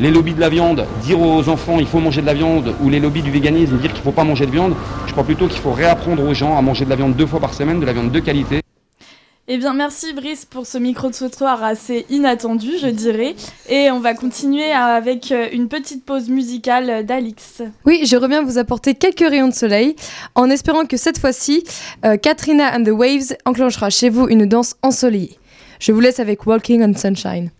les 0.00 0.10
lobbies 0.10 0.34
de 0.34 0.40
la 0.40 0.48
viande, 0.48 0.86
dire 1.02 1.20
aux 1.20 1.48
enfants 1.48 1.78
il 1.78 1.86
faut 1.86 2.00
manger 2.00 2.20
de 2.20 2.26
la 2.26 2.34
viande, 2.34 2.74
ou 2.82 2.88
les 2.88 3.00
lobbies 3.00 3.22
du 3.22 3.30
véganisme, 3.30 3.78
dire 3.78 3.90
qu'il 3.90 4.00
ne 4.00 4.04
faut 4.04 4.12
pas 4.12 4.24
manger 4.24 4.46
de 4.46 4.50
viande, 4.50 4.74
je 5.06 5.12
crois 5.12 5.24
plutôt 5.24 5.46
qu'il 5.48 5.60
faut 5.60 5.72
réapprendre 5.72 6.22
aux 6.22 6.34
gens 6.34 6.56
à 6.56 6.62
manger 6.62 6.84
de 6.84 6.90
la 6.90 6.96
viande 6.96 7.14
deux 7.16 7.26
fois 7.26 7.40
par 7.40 7.54
semaine, 7.54 7.80
de 7.80 7.86
la 7.86 7.92
viande 7.92 8.10
de 8.10 8.20
qualité. 8.20 8.60
Eh 9.48 9.58
bien, 9.58 9.74
merci 9.74 10.12
Brice 10.12 10.44
pour 10.44 10.66
ce 10.66 10.76
micro 10.76 11.08
de 11.08 11.14
sautoir 11.14 11.62
assez 11.62 12.04
inattendu, 12.10 12.72
je 12.82 12.88
dirais. 12.88 13.36
Et 13.68 13.92
on 13.92 14.00
va 14.00 14.14
continuer 14.14 14.72
avec 14.72 15.30
euh, 15.30 15.46
une 15.52 15.68
petite 15.68 16.04
pause 16.04 16.28
musicale 16.28 17.06
d'Alix. 17.06 17.62
Oui, 17.84 18.02
je 18.06 18.16
reviens 18.16 18.42
vous 18.42 18.58
apporter 18.58 18.94
quelques 18.94 19.20
rayons 19.20 19.46
de 19.46 19.54
soleil, 19.54 19.94
en 20.34 20.50
espérant 20.50 20.84
que 20.84 20.96
cette 20.96 21.18
fois-ci, 21.18 21.62
euh, 22.04 22.16
Katrina 22.16 22.76
and 22.76 22.82
the 22.82 22.88
Waves 22.88 23.36
enclenchera 23.44 23.88
chez 23.88 24.08
vous 24.08 24.26
une 24.26 24.46
danse 24.46 24.74
ensoleillée. 24.82 25.38
Je 25.78 25.92
vous 25.92 26.00
laisse 26.00 26.18
avec 26.18 26.44
Walking 26.44 26.82
on 26.82 26.94
Sunshine. 26.96 27.50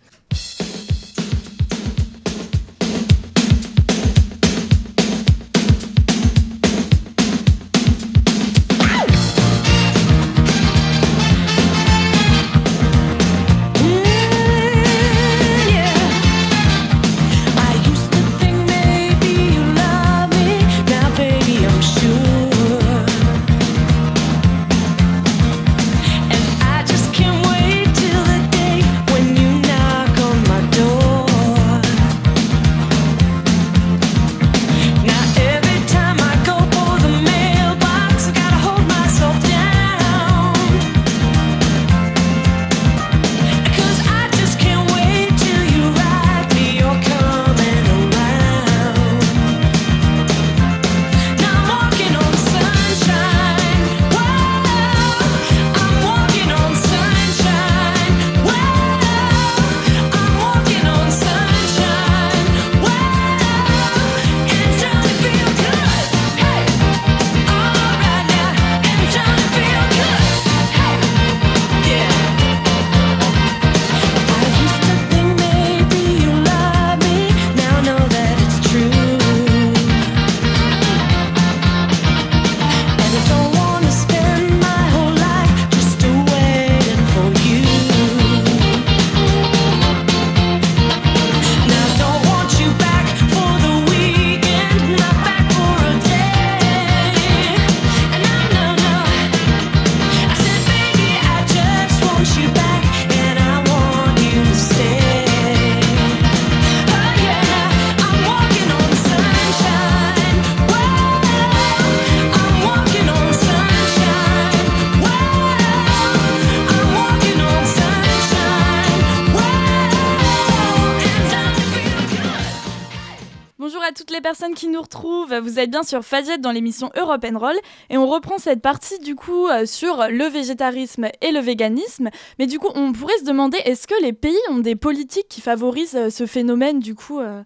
Personnes 124.27 124.55
qui 124.55 124.67
nous 124.67 124.81
retrouvent. 124.81 125.33
Vous 125.41 125.57
êtes 125.57 125.71
bien 125.71 125.83
sur 125.83 126.03
Fadjet 126.03 126.37
dans 126.37 126.51
l'émission 126.51 126.91
Europe 126.97 127.25
Roll 127.33 127.55
et 127.89 127.97
on 127.97 128.05
reprend 128.05 128.37
cette 128.37 128.61
partie 128.61 128.99
du 128.99 129.15
coup 129.15 129.47
euh, 129.47 129.65
sur 129.65 130.05
le 130.09 130.25
végétarisme 130.25 131.07
et 131.21 131.31
le 131.31 131.39
véganisme. 131.39 132.09
Mais 132.37 132.45
du 132.45 132.59
coup, 132.59 132.67
on 132.75 132.91
pourrait 132.91 133.17
se 133.19 133.23
demander 133.23 133.57
est-ce 133.63 133.87
que 133.87 133.93
les 134.03 134.11
pays 134.11 134.35
ont 134.49 134.57
des 134.57 134.75
politiques 134.75 135.29
qui 135.29 135.39
favorisent 135.39 135.95
euh, 135.95 136.09
ce 136.09 136.25
phénomène 136.25 136.81
du 136.81 136.93
coup 136.93 137.19
euh? 137.19 137.41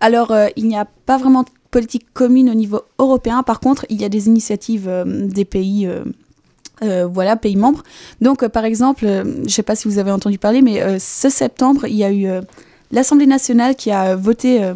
Alors, 0.00 0.34
il 0.56 0.66
n'y 0.66 0.76
a 0.76 0.86
pas 0.86 1.18
vraiment 1.18 1.42
de 1.42 1.50
politique 1.70 2.06
commune 2.14 2.48
au 2.48 2.54
niveau 2.54 2.80
européen. 2.98 3.42
Par 3.42 3.60
contre, 3.60 3.84
il 3.90 4.00
y 4.00 4.04
a 4.06 4.08
des 4.08 4.26
initiatives 4.26 4.90
des 5.06 5.44
pays. 5.44 5.88
voilà, 6.80 7.36
pays 7.36 7.54
membres. 7.54 7.82
Donc, 8.20 8.44
par 8.48 8.64
exemple, 8.64 9.06
je 9.06 9.42
ne 9.42 9.48
sais 9.48 9.62
pas 9.62 9.76
si 9.76 9.86
vous 9.86 9.98
avez 9.98 10.10
entendu 10.10 10.38
parler, 10.38 10.60
mais 10.60 10.98
ce 10.98 11.28
septembre, 11.28 11.86
il 11.86 11.94
y 11.94 12.02
a 12.02 12.10
eu 12.10 12.26
l'Assemblée 12.94 13.26
nationale 13.26 13.74
qui 13.74 13.90
a 13.90 14.16
voté 14.16 14.64
euh, 14.64 14.74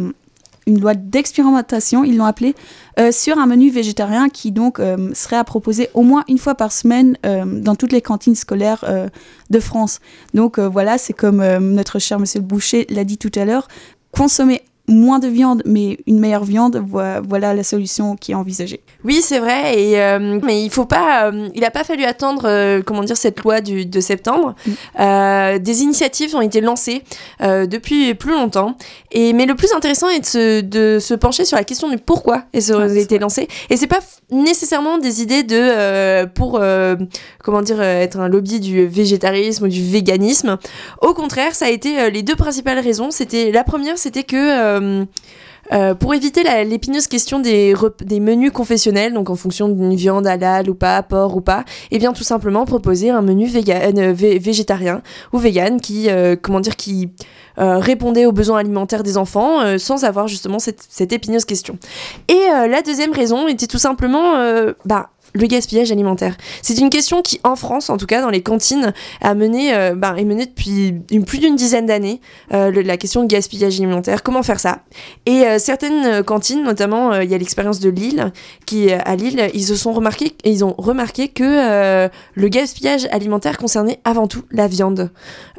une 0.67 0.81
loi 0.81 0.95
d'expérimentation, 0.95 2.05
ils 2.05 2.17
l'ont 2.17 2.27
appelée, 2.27 2.55
euh, 2.99 3.11
sur 3.13 3.39
un 3.39 3.47
menu 3.47 3.71
végétarien 3.71 4.29
qui 4.29 4.53
donc 4.53 4.81
euh, 4.81 5.15
serait 5.15 5.37
à 5.37 5.45
proposer 5.45 5.89
au 5.95 6.03
moins 6.03 6.25
une 6.29 6.37
fois 6.37 6.55
par 6.55 6.73
semaine 6.73 7.17
dans 7.23 7.77
toutes 7.77 7.93
les 7.93 8.03
cantines 8.03 8.35
scolaires 8.35 8.85
de 9.49 9.61
France. 9.61 10.01
Donc 10.35 10.59
voilà, 10.59 10.99
c'est 10.99 11.15
comme 11.15 11.43
notre 11.59 11.99
cher 11.99 12.19
monsieur 12.19 12.41
boucher 12.41 12.87
l'a 12.91 13.05
dit 13.05 13.17
tout 13.17 13.33
à 13.37 13.45
l'heure, 13.45 13.69
consommer 14.13 14.63
moins 14.88 15.18
de 15.18 15.29
viande, 15.29 15.62
mais 15.66 15.98
une 16.07 16.18
meilleure 16.18 16.44
viande, 16.44 16.83
voilà 17.29 17.55
la 17.55 17.62
solution 17.62 18.16
qui 18.16 18.33
est 18.33 18.35
envisagée. 18.35 18.81
Oui, 19.05 19.20
c'est 19.22 19.38
vrai, 19.38 19.79
et, 19.79 20.01
euh, 20.01 20.40
mais 20.42 20.64
il 20.64 20.70
faut 20.70 20.87
pas, 20.87 21.27
euh, 21.27 21.48
il 21.55 21.61
n'a 21.61 21.70
pas 21.70 21.85
fallu 21.85 22.05
attendre, 22.05 22.42
euh, 22.46 22.83
comment 22.85 23.05
dire, 23.05 23.16
cette 23.16 23.40
loi 23.40 23.61
du, 23.61 23.87
de 23.87 24.01
septembre. 24.01 24.55
Mm. 24.66 25.59
des 25.59 25.83
initiatives 25.83 26.35
ont 26.35 26.40
été 26.40 26.61
lancées 26.61 27.03
depuis 27.40 28.14
plus 28.14 28.33
longtemps, 28.33 28.77
et 29.12 29.33
mais 29.33 29.46
le 29.46 29.55
plus 29.55 29.72
intéressant 29.72 30.09
est 30.09 30.20
de 30.20 30.27
se, 30.27 30.61
de 30.61 30.98
se 30.98 31.14
pencher 31.14 31.44
sur 31.44 31.57
la 31.57 31.64
question 31.64 31.88
du 31.88 31.98
pourquoi 31.98 32.44
elles 32.53 32.72
ont 32.72 32.88
été 32.88 33.18
lancées. 33.18 33.48
Et 33.70 33.77
c'est 33.77 33.87
pas 33.87 34.01
nécessairement 34.31 34.98
des 34.98 35.22
idées 35.22 35.42
de 35.42 36.24
pour, 36.27 36.61
comment 37.44 37.62
dire, 37.62 37.83
être 37.83 38.18
un 38.18 38.29
lobby 38.29 38.61
du 38.61 38.87
végétarisme 38.87 39.64
ou 39.64 39.68
du 39.68 39.85
véganisme. 39.85 40.59
Au 41.03 41.12
contraire, 41.14 41.55
ça 41.55 41.66
a 41.66 41.70
été 41.70 42.11
les 42.11 42.22
deux 42.22 42.37
principales 42.37 42.79
raisons. 42.79 43.11
C'était 43.11 43.53
la 43.53 43.64
première, 43.64 43.98
c'était 43.98 44.24
que 44.24 44.78
euh, 44.83 45.05
euh, 45.73 45.95
pour 45.95 46.14
éviter 46.14 46.43
l'épineuse 46.64 47.09
question 47.09 47.41
des, 47.41 47.75
menus 48.21 48.53
confessionnels, 48.53 49.12
donc 49.12 49.29
en 49.29 49.35
fonction 49.35 49.69
d'une 49.69 49.95
viande 49.95 50.27
halal 50.27 50.71
ou 50.71 50.75
pas, 50.75 51.03
porc 51.03 51.37
ou 51.37 51.43
pas, 51.43 51.64
et 51.91 51.97
eh 51.97 51.99
bien 51.99 52.14
tout 52.14 52.25
simplement 52.25 52.64
proposer 52.64 53.11
un 53.11 53.21
menu 53.21 53.51
euh, 53.55 54.12
végétarien 54.14 55.03
ou 55.35 55.38
vegan 55.38 55.79
qui, 55.79 56.09
comment 56.41 56.61
dire, 56.61 56.77
qui 56.77 57.11
répondait 57.57 58.25
aux 58.25 58.33
besoins 58.33 58.61
alimentaires 58.61 59.03
des 59.03 59.19
enfants 59.19 59.79
sans 59.79 60.05
avoir 60.05 60.29
justement 60.29 60.59
cette, 60.59 60.87
cette 60.88 61.12
épineuse 61.12 61.45
question. 61.45 61.77
Et 62.29 62.49
la 62.49 62.81
deuxième 62.83 63.12
raison 63.12 63.49
était 63.49 63.67
tout 63.67 63.79
simplement, 63.79 64.35
bah, 64.85 65.11
le 65.35 65.47
gaspillage 65.47 65.93
alimentaire. 65.93 66.37
C'est 66.62 66.79
une 66.79 66.91
question 66.91 67.23
qui, 67.23 67.41
en 67.45 67.57
France, 67.57 67.91
en 67.91 67.97
tout 67.97 68.07
cas 68.07 68.21
dans 68.21 68.31
les 68.31 68.43
cantines, 68.43 68.93
a 69.21 69.35
mené, 69.35 69.75
euh, 69.75 69.95
bah, 69.95 70.14
est 70.17 70.25
menée 70.25 70.47
depuis 70.47 70.95
plus 71.27 71.38
d'une 71.38 71.57
dizaine 71.57 71.87
d'années, 71.87 72.21
euh, 72.53 72.71
la 72.83 72.97
question 72.97 73.23
du 73.23 73.29
gaspillage 73.29 73.79
alimentaire. 73.79 74.23
Comment 74.23 74.43
faire 74.43 74.61
ça? 74.61 74.81
Et 75.27 75.47
euh, 75.47 75.59
certaines 75.59 76.23
cantines, 76.23 76.62
notamment, 76.62 77.14
il 77.21 77.31
y 77.31 77.35
a 77.35 77.38
l'expérience 77.38 77.81
de 77.81 77.91
Lille, 77.91 78.33
qui 78.67 78.91
à 78.91 79.17
Lille, 79.17 79.51
ils 79.55 79.64
se 79.64 79.77
sont 79.77 79.93
remarqués, 79.93 80.35
ils 80.45 80.64
ont 80.64 80.75
remarqué 80.79 81.29
que 81.29 82.09
le 82.35 82.49
gaspillage 82.49 83.07
alimentaire 83.11 83.59
concernait 83.59 84.01
avant 84.05 84.27
tout 84.27 84.43
la 84.51 84.67
viande. 84.69 85.11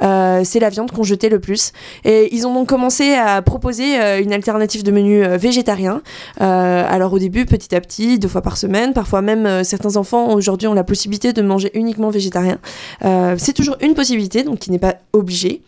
C'est 0.02 0.60
la 0.60 0.70
viande 0.70 0.92
qu'on 0.92 1.04
jetait 1.04 1.30
le 1.30 1.40
plus. 1.40 1.72
Et 2.06 2.34
ils 2.36 2.48
ont 2.48 2.54
donc 2.54 2.68
commencé 2.70 3.14
à 3.14 3.42
proposer 3.42 3.96
une 4.22 4.34
alternative 4.34 4.84
de 4.84 4.92
menu 4.92 5.24
végétarien. 5.38 6.02
alors 6.40 7.14
au 7.14 7.20
début, 7.20 7.46
petit 7.46 7.76
à 7.76 7.82
petit, 7.82 8.20
deux 8.20 8.28
fois 8.28 8.42
par 8.42 8.58
semaine, 8.58 8.94
parfois 8.94 9.22
même 9.22 9.59
certains 9.64 9.98
enfants 9.98 10.34
aujourd'hui 10.34 10.68
ont 10.68 10.74
la 10.74 10.84
possibilité 10.84 11.34
de 11.34 11.42
manger 11.42 11.72
uniquement 11.74 12.10
végétarien. 12.10 12.60
Euh, 13.04 13.36
c'est 13.38 13.54
toujours 13.54 13.78
une 13.82 13.94
possibilité, 13.94 14.44
donc 14.44 14.60
qui 14.60 14.72
n'est 14.72 14.80
pas 14.80 14.96
obligé. 15.14 15.62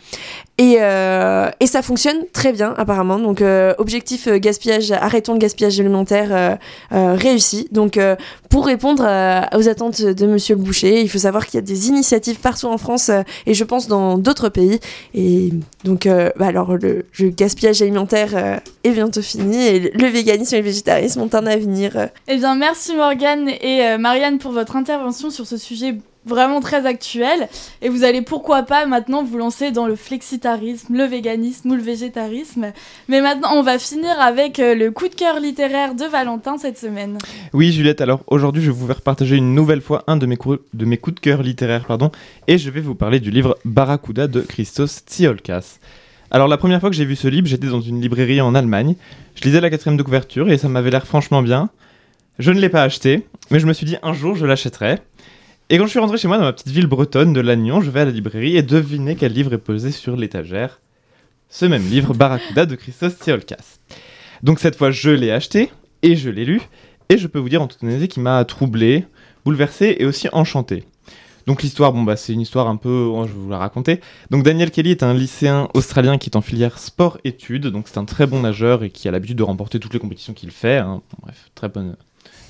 Et, 0.62 0.78
euh, 0.80 1.50
et, 1.60 1.65
ça 1.65 1.82
fonctionne 1.82 2.26
très 2.34 2.54
bien 2.54 2.76
apparemment. 2.78 3.17
Donc 3.17 3.41
euh, 3.41 3.74
objectif 3.78 4.28
gaspillage, 4.28 4.91
arrêtons 4.91 5.34
le 5.34 5.39
gaspillage 5.39 5.80
alimentaire 5.80 6.60
réussi. 6.91 7.67
Donc 7.71 8.00
pour 8.50 8.65
répondre 8.65 9.04
aux 9.56 9.69
attentes 9.69 10.02
de 10.02 10.26
Monsieur 10.28 10.56
le 10.56 10.62
Boucher, 10.62 11.02
il 11.02 11.10
faut 11.10 11.17
savoir 11.17 11.45
qu'il 11.45 11.56
y 11.56 11.63
a 11.63 11.65
des 11.65 11.88
initiatives 11.88 12.39
partout 12.39 12.67
en 12.67 12.78
France 12.78 13.10
et 13.45 13.54
je 13.54 13.63
pense 13.63 13.88
dans 13.88 14.17
d'autres 14.17 14.50
pays. 14.50 14.80
Et 15.13 15.50
donc 15.84 16.08
bah 16.08 16.47
alors 16.47 16.78
le, 16.78 17.06
le, 17.19 17.30
gaspillage 17.30 17.82
alimentaire 17.82 18.62
est 18.84 18.91
bientôt 18.91 19.21
fini 19.21 19.65
et 19.65 19.80
le 19.80 20.08
véganisme 20.08 20.56
et 20.56 20.60
le 20.60 20.65
végétarisme 20.65 21.21
ont 21.21 21.30
un 21.34 21.47
avenir. 21.47 22.10
Eh 22.28 22.38
bien 22.38 22.56
merci 22.56 22.95
Morgane 22.95 23.50
et 23.50 23.86
euh, 23.86 23.97
Marianne 23.97 24.38
pour 24.38 24.52
votre 24.52 24.76
intervention 24.76 25.30
sur 25.30 25.45
ce 25.45 25.58
sujet 25.58 25.95
vraiment 26.26 26.60
très 26.60 26.86
actuel. 26.86 27.48
Et 27.82 27.90
vous 27.90 28.04
allez 28.04 28.22
pourquoi 28.22 28.64
pas 28.64 28.86
maintenant 28.86 29.24
vous 29.24 29.38
lancer 29.38 29.72
dans 29.72 29.88
le 29.88 29.96
flexitarisme, 29.96 30.96
le 30.96 31.06
véganisme 31.06 31.72
ou 31.72 31.76
le 31.76 31.82
végétarisme. 31.82 32.72
Mais 33.08 33.22
maintenant, 33.22 33.50
on 33.54 33.64
va 33.64 33.80
finir 33.80 34.20
avec 34.20 34.60
euh, 34.60 34.76
le 34.76 34.92
coup 34.92 35.08
de 35.08 35.16
cœur 35.16 35.40
littéraire 35.40 35.96
de 35.96 36.06
Valentin 36.06 36.58
cette 36.58 36.78
semaine. 36.78 37.18
Oui, 37.54 37.72
Juliette, 37.72 38.02
alors 38.02 38.22
aujourd'hui, 38.28 38.62
je 38.62 38.72
vais 38.72 38.78
vous 38.78 38.88
faire 38.88 39.02
partager 39.02 39.36
une 39.36 39.54
nouvelle 39.54 39.82
fois 39.82 40.04
un 40.08 40.18
de 40.18 40.26
mes, 40.26 40.38
de 40.74 40.86
mes 40.86 40.98
coups 40.98 41.16
de 41.16 41.20
cœur 41.20 41.44
littéraires, 41.44 41.86
pardon, 41.86 42.12
et 42.48 42.58
je 42.58 42.70
vais 42.70 42.82
vous 42.82 42.96
parler 42.96 43.20
du 43.20 43.32
livre 43.32 43.58
Barracuda 43.66 44.28
de 44.28 44.42
Christos 44.42 45.04
Tsiolkas. 45.08 45.80
Alors 46.34 46.48
la 46.48 46.58
première 46.58 46.80
fois 46.80 46.90
que 46.90 46.96
j'ai 46.96 47.04
vu 47.04 47.18
ce 47.18 47.28
livre, 47.28 47.48
j'étais 47.48 47.68
dans 47.68 47.82
une 47.82 48.00
librairie 48.00 48.40
en 48.40 48.56
Allemagne. 48.56 48.96
Je 49.36 49.44
lisais 49.44 49.60
la 49.60 49.70
quatrième 49.70 49.98
de 49.98 50.04
couverture 50.04 50.50
et 50.50 50.58
ça 50.58 50.70
m'avait 50.70 50.90
l'air 50.90 51.06
franchement 51.06 51.42
bien. 51.42 51.70
Je 52.40 52.52
ne 52.52 52.60
l'ai 52.60 52.70
pas 52.70 52.84
acheté, 52.84 53.28
mais 53.52 53.60
je 53.60 53.68
me 53.68 53.74
suis 53.74 53.86
dit 53.86 53.98
un 54.02 54.14
jour 54.14 54.36
je 54.36 54.46
l'achèterai. 54.46 55.00
Et 55.74 55.78
quand 55.78 55.86
je 55.86 55.92
suis 55.92 56.00
rentré 56.00 56.18
chez 56.18 56.28
moi 56.28 56.38
dans 56.38 56.44
ma 56.44 56.52
petite 56.52 56.68
ville 56.68 56.86
bretonne 56.86 57.32
de 57.32 57.40
Lannion, 57.40 57.80
je 57.80 57.90
vais 57.90 58.02
à 58.02 58.06
la 58.06 58.12
librairie 58.12 58.58
et 58.58 58.62
devinez 58.62 59.16
quel 59.16 59.32
livre 59.32 59.54
est 59.54 59.58
posé 59.58 59.92
sur 59.92 60.18
l'étagère. 60.18 60.82
Ce 61.48 61.64
même 61.64 61.88
livre, 61.88 62.14
Barracuda 62.14 62.66
de 62.66 62.76
Christos 62.76 63.14
Tsiolkas. 63.14 63.80
Donc 64.44 64.60
cette 64.60 64.76
fois, 64.76 64.92
je 64.92 65.12
l'ai 65.12 65.32
acheté 65.32 65.72
et 66.02 66.18
je 66.18 66.30
l'ai 66.30 66.44
lu, 66.44 66.60
et 67.08 67.18
je 67.18 67.26
peux 67.26 67.40
vous 67.40 67.48
dire 67.48 67.62
en 67.62 67.68
toute 67.68 67.82
honnêteté 67.84 68.10
qu'il 68.10 68.22
m'a 68.22 68.44
troublé, 68.44 69.06
bouleversé 69.46 69.96
et 69.98 70.06
aussi 70.06 70.28
enchanté. 70.34 70.84
Donc 71.48 71.64
l'histoire, 71.64 71.94
bon 71.94 72.04
bah 72.04 72.18
c'est 72.18 72.34
une 72.34 72.42
histoire 72.42 72.68
un 72.68 72.76
peu, 72.76 73.10
oh, 73.10 73.26
je 73.26 73.32
vais 73.32 73.40
vous 73.40 73.50
la 73.50 73.58
raconter. 73.58 74.02
Donc 74.30 74.44
Daniel 74.44 74.72
Kelly 74.72 74.92
est 74.92 75.04
un 75.04 75.14
lycéen 75.14 75.70
australien 75.74 76.18
qui 76.18 76.30
est 76.30 76.36
en 76.36 76.42
filière 76.42 76.80
sport-études, 76.80 77.68
donc 77.68 77.88
c'est 77.88 77.98
un 77.98 78.04
très 78.04 78.28
bon 78.28 78.42
nageur 78.42 78.84
et 78.84 78.90
qui 78.90 79.08
a 79.08 79.12
l'habitude 79.12 79.38
de 79.38 79.44
remporter 79.44 79.80
toutes 79.80 79.94
les 79.94 80.00
compétitions 80.00 80.34
qu'il 80.34 80.52
fait. 80.52 80.80
Hein. 80.80 81.02
bref, 81.22 81.50
très 81.56 81.70
bonne, 81.70 81.96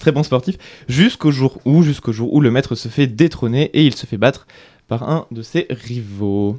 très 0.01 0.11
bon 0.11 0.23
sportif, 0.23 0.57
jusqu'au 0.89 1.31
jour 1.31 1.59
où, 1.63 1.83
jusqu'au 1.83 2.11
jour 2.11 2.33
où 2.33 2.41
le 2.41 2.51
maître 2.51 2.75
se 2.75 2.89
fait 2.89 3.07
détrôner 3.07 3.69
et 3.73 3.85
il 3.85 3.95
se 3.95 4.05
fait 4.05 4.17
battre 4.17 4.47
par 4.87 5.09
un 5.09 5.27
de 5.31 5.43
ses 5.43 5.67
rivaux. 5.69 6.57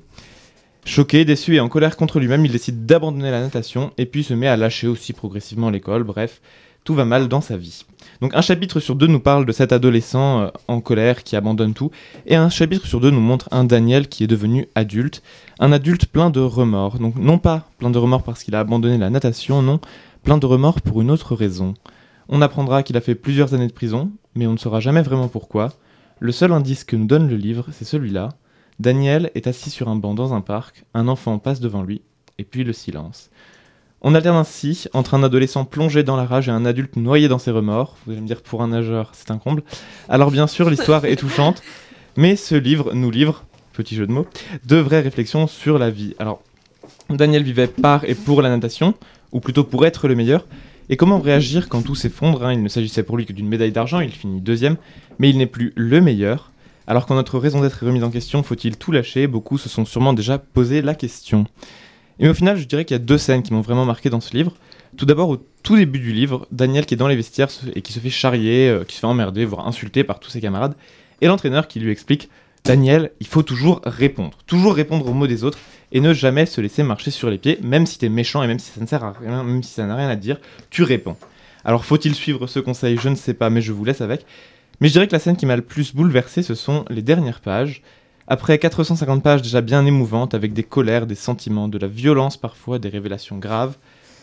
Choqué, 0.85 1.25
déçu 1.25 1.57
et 1.57 1.61
en 1.61 1.69
colère 1.69 1.97
contre 1.97 2.19
lui-même, 2.19 2.45
il 2.47 2.53
décide 2.53 2.87
d'abandonner 2.87 3.31
la 3.31 3.41
natation 3.41 3.93
et 3.99 4.07
puis 4.07 4.25
se 4.25 4.33
met 4.33 4.49
à 4.49 4.57
lâcher 4.57 4.87
aussi 4.87 5.13
progressivement 5.13 5.71
l'école. 5.71 6.05
Bref, 6.05 6.41
tout 6.85 6.95
va 6.95 7.05
mal 7.05 7.29
dans 7.29 7.41
sa 7.41 7.57
vie. 7.57 7.85
Donc 8.21 8.35
un 8.35 8.41
chapitre 8.41 8.79
sur 8.79 8.95
deux 8.95 9.07
nous 9.09 9.21
parle 9.21 9.45
de 9.45 9.53
cet 9.53 9.73
adolescent 9.73 10.43
euh, 10.43 10.49
en 10.69 10.81
colère 10.81 11.25
qui 11.25 11.37
abandonne 11.37 11.75
tout, 11.75 11.91
et 12.27 12.37
un 12.37 12.49
chapitre 12.49 12.87
sur 12.87 13.01
deux 13.01 13.11
nous 13.11 13.21
montre 13.21 13.49
un 13.51 13.65
Daniel 13.65 14.09
qui 14.09 14.25
est 14.25 14.29
devenu 14.29 14.69
adulte, 14.75 15.23
un 15.59 15.73
adulte 15.73 16.07
plein 16.07 16.31
de 16.31 16.41
remords. 16.41 16.99
Donc 16.99 17.17
non 17.17 17.39
pas 17.39 17.69
plein 17.79 17.91
de 17.91 17.99
remords 17.99 18.23
parce 18.23 18.45
qu'il 18.45 18.55
a 18.55 18.61
abandonné 18.61 18.99
la 18.99 19.11
natation, 19.11 19.63
non, 19.63 19.81
plein 20.23 20.39
de 20.39 20.47
remords 20.47 20.81
pour 20.81 21.01
une 21.01 21.11
autre 21.11 21.35
raison. 21.35 21.75
On 22.35 22.41
apprendra 22.41 22.83
qu'il 22.83 22.97
a 22.97 23.03
fait 23.03 23.15
plusieurs 23.15 23.53
années 23.53 23.67
de 23.67 23.75
prison, 23.75 24.11
mais 24.35 24.47
on 24.47 24.53
ne 24.53 24.57
saura 24.57 24.81
jamais 24.81 25.03
vraiment 25.03 25.29
pourquoi. 25.29 25.75
Le 26.19 26.33
seul 26.33 26.51
indice 26.53 26.83
que 26.83 26.97
nous 26.97 27.05
donne 27.05 27.29
le 27.29 27.37
livre, 27.37 27.67
c'est 27.73 27.85
celui-là. 27.85 28.31
Daniel 28.81 29.31
est 29.35 29.47
assis 29.47 29.69
sur 29.69 29.91
un 29.91 29.97
banc 29.97 30.15
dans 30.15 30.33
un 30.33 30.41
parc, 30.41 30.87
un 30.95 31.09
enfant 31.09 31.39
passe 31.39 31.61
devant 31.61 31.83
lui, 31.83 32.01
et 32.39 32.45
puis 32.45 32.65
le 32.65 32.73
silence. 32.73 33.29
On 34.01 34.15
alterne 34.15 34.39
ainsi 34.39 34.87
entre 34.95 35.13
un 35.13 35.23
adolescent 35.23 35.67
plongé 35.67 36.05
dans 36.05 36.17
la 36.17 36.25
rage 36.25 36.49
et 36.49 36.53
un 36.53 36.65
adulte 36.65 36.97
noyé 36.97 37.29
dans 37.29 37.39
ses 37.39 37.51
remords. 37.51 37.99
Vous 38.07 38.13
allez 38.13 38.23
me 38.23 38.27
dire, 38.27 38.41
pour 38.41 38.63
un 38.63 38.69
nageur, 38.69 39.11
c'est 39.13 39.31
un 39.31 39.37
comble. 39.37 39.63
Alors 40.09 40.31
bien 40.31 40.47
sûr, 40.47 40.71
l'histoire 40.71 41.05
est 41.05 41.17
touchante, 41.17 41.63
mais 42.17 42.37
ce 42.37 42.55
livre 42.55 42.95
nous 42.95 43.11
livre, 43.11 43.45
petit 43.75 43.95
jeu 43.95 44.07
de 44.07 44.13
mots, 44.13 44.27
de 44.65 44.77
vraies 44.77 45.01
réflexions 45.01 45.47
sur 45.47 45.79
la 45.79 45.91
vie. 45.91 46.15
Alors, 46.19 46.41
Daniel 47.11 47.43
vivait 47.43 47.67
par 47.67 48.05
et 48.05 48.15
pour 48.15 48.41
la 48.41 48.49
natation, 48.49 48.95
ou 49.33 49.41
plutôt 49.41 49.65
pour 49.65 49.85
être 49.85 50.09
le 50.09 50.15
meilleur, 50.15 50.47
et 50.93 50.97
comment 50.99 51.19
réagir 51.19 51.71
quand 51.71 51.81
tout 51.81 51.95
s'effondre 51.95 52.45
hein? 52.45 52.53
Il 52.53 52.63
ne 52.63 52.69
s'agissait 52.69 53.03
pour 53.03 53.17
lui 53.17 53.25
que 53.25 53.33
d'une 53.33 53.49
médaille 53.49 53.73
d'argent, 53.73 54.01
il 54.01 54.11
finit 54.11 54.43
deuxième, 54.43 54.77
mais 55.19 55.31
il 55.31 55.39
n'est 55.39 55.47
plus 55.47 55.73
le 55.75 56.03
meilleur. 56.03 56.53
Alors 56.87 57.07
quand 57.07 57.15
notre 57.15 57.39
raison 57.39 57.63
d'être 57.63 57.83
est 57.83 57.87
remise 57.87 58.05
en 58.05 58.11
question, 58.11 58.43
faut-il 58.43 58.77
tout 58.77 58.93
lâcher? 58.93 59.27
Beaucoup 59.27 59.57
se 59.57 59.71
sont 59.71 59.87
sûrement 59.87 60.13
déjà 60.13 60.37
posé 60.37 60.83
la 60.83 60.95
question. 60.95 61.47
Et 62.19 62.29
au 62.29 62.35
final, 62.35 62.59
je 62.59 62.65
dirais 62.65 62.85
qu'il 62.85 62.95
y 62.95 63.01
a 63.01 63.03
deux 63.03 63.17
scènes 63.17 63.43
qui 63.43 63.55
m'ont 63.55 63.63
vraiment 63.63 63.87
marqué 63.87 64.11
dans 64.11 64.21
ce 64.21 64.37
livre. 64.37 64.53
Tout 64.99 65.07
d'abord, 65.07 65.31
au 65.31 65.39
tout 65.63 65.77
début 65.77 65.99
du 65.99 66.13
livre, 66.13 66.47
Daniel 66.53 66.85
qui 66.85 66.93
est 66.93 66.99
dans 66.99 67.09
les 67.09 67.17
vestiaires 67.17 67.49
et 67.75 67.81
qui 67.81 67.95
se 67.95 67.99
fait 67.99 68.11
charrier, 68.11 68.69
euh, 68.69 68.85
qui 68.85 68.95
se 68.95 69.01
fait 69.01 69.07
emmerder, 69.07 69.47
voire 69.47 69.67
insulter 69.67 70.05
par 70.05 70.21
tous 70.21 70.29
ses 70.29 70.43
camarades, 70.43 70.75
et 71.23 71.27
l'entraîneur 71.27 71.69
qui 71.69 71.81
lui 71.81 71.91
explique 71.91 72.29
Daniel, 72.65 73.11
il 73.19 73.27
faut 73.27 73.43
toujours 73.43 73.81
répondre. 73.85 74.39
Toujours 74.47 74.75
répondre 74.75 75.09
aux 75.09 75.13
mots 75.13 75.27
des 75.27 75.43
autres 75.43 75.59
et 75.91 76.01
ne 76.01 76.15
jamais 76.15 76.47
se 76.47 76.61
laisser 76.61 76.85
marcher 76.85 77.11
sur 77.11 77.29
les 77.29 77.39
pieds, 77.39 77.59
même 77.61 77.87
si 77.87 77.99
t'es 77.99 78.09
méchant 78.09 78.43
et 78.43 78.47
même 78.47 78.61
si 78.61 78.71
ça 78.71 78.81
ne 78.81 78.87
sert 78.87 79.03
à 79.03 79.13
rien, 79.13 79.43
même 79.43 79.63
si 79.65 79.73
ça 79.73 79.85
n'a 79.85 79.97
rien 79.97 80.09
à 80.09 80.17
dire, 80.17 80.39
tu 80.71 80.85
réponds. 80.85 81.17
Alors 81.65 81.85
faut-il 81.85 82.15
suivre 82.15 82.47
ce 82.47 82.61
conseil? 82.61 82.99
Je 83.01 83.09
ne 83.09 83.17
sais 83.17 83.35
pas, 83.35 83.51
mais 83.51 83.63
je 83.63 83.73
vous 83.73 83.85
laisse 83.85 84.01
avec. 84.01 84.25
Mais 84.81 84.89
je 84.89 84.93
dirais 84.93 85.09
que 85.09 85.13
la 85.13 85.19
scène 85.19 85.37
qui 85.37 85.47
m'a 85.47 85.57
le 85.57 85.63
plus 85.63 85.95
bouleversé, 85.95 86.43
ce 86.43 86.55
sont 86.55 86.85
les 86.89 87.03
dernières 87.03 87.41
pages. 87.41 87.83
Après 88.29 88.59
450 88.59 89.23
pages 89.23 89.43
déjà 89.43 89.61
bien 89.61 89.85
émouvantes, 89.85 90.35
avec 90.35 90.53
des 90.53 90.63
colères, 90.63 91.07
des 91.07 91.17
sentiments, 91.17 91.69
de 91.69 91.79
la 91.79 91.89
violence 91.89 92.37
parfois, 92.37 92.79
des 92.79 92.89
révélations 92.89 93.39
graves, 93.39 93.77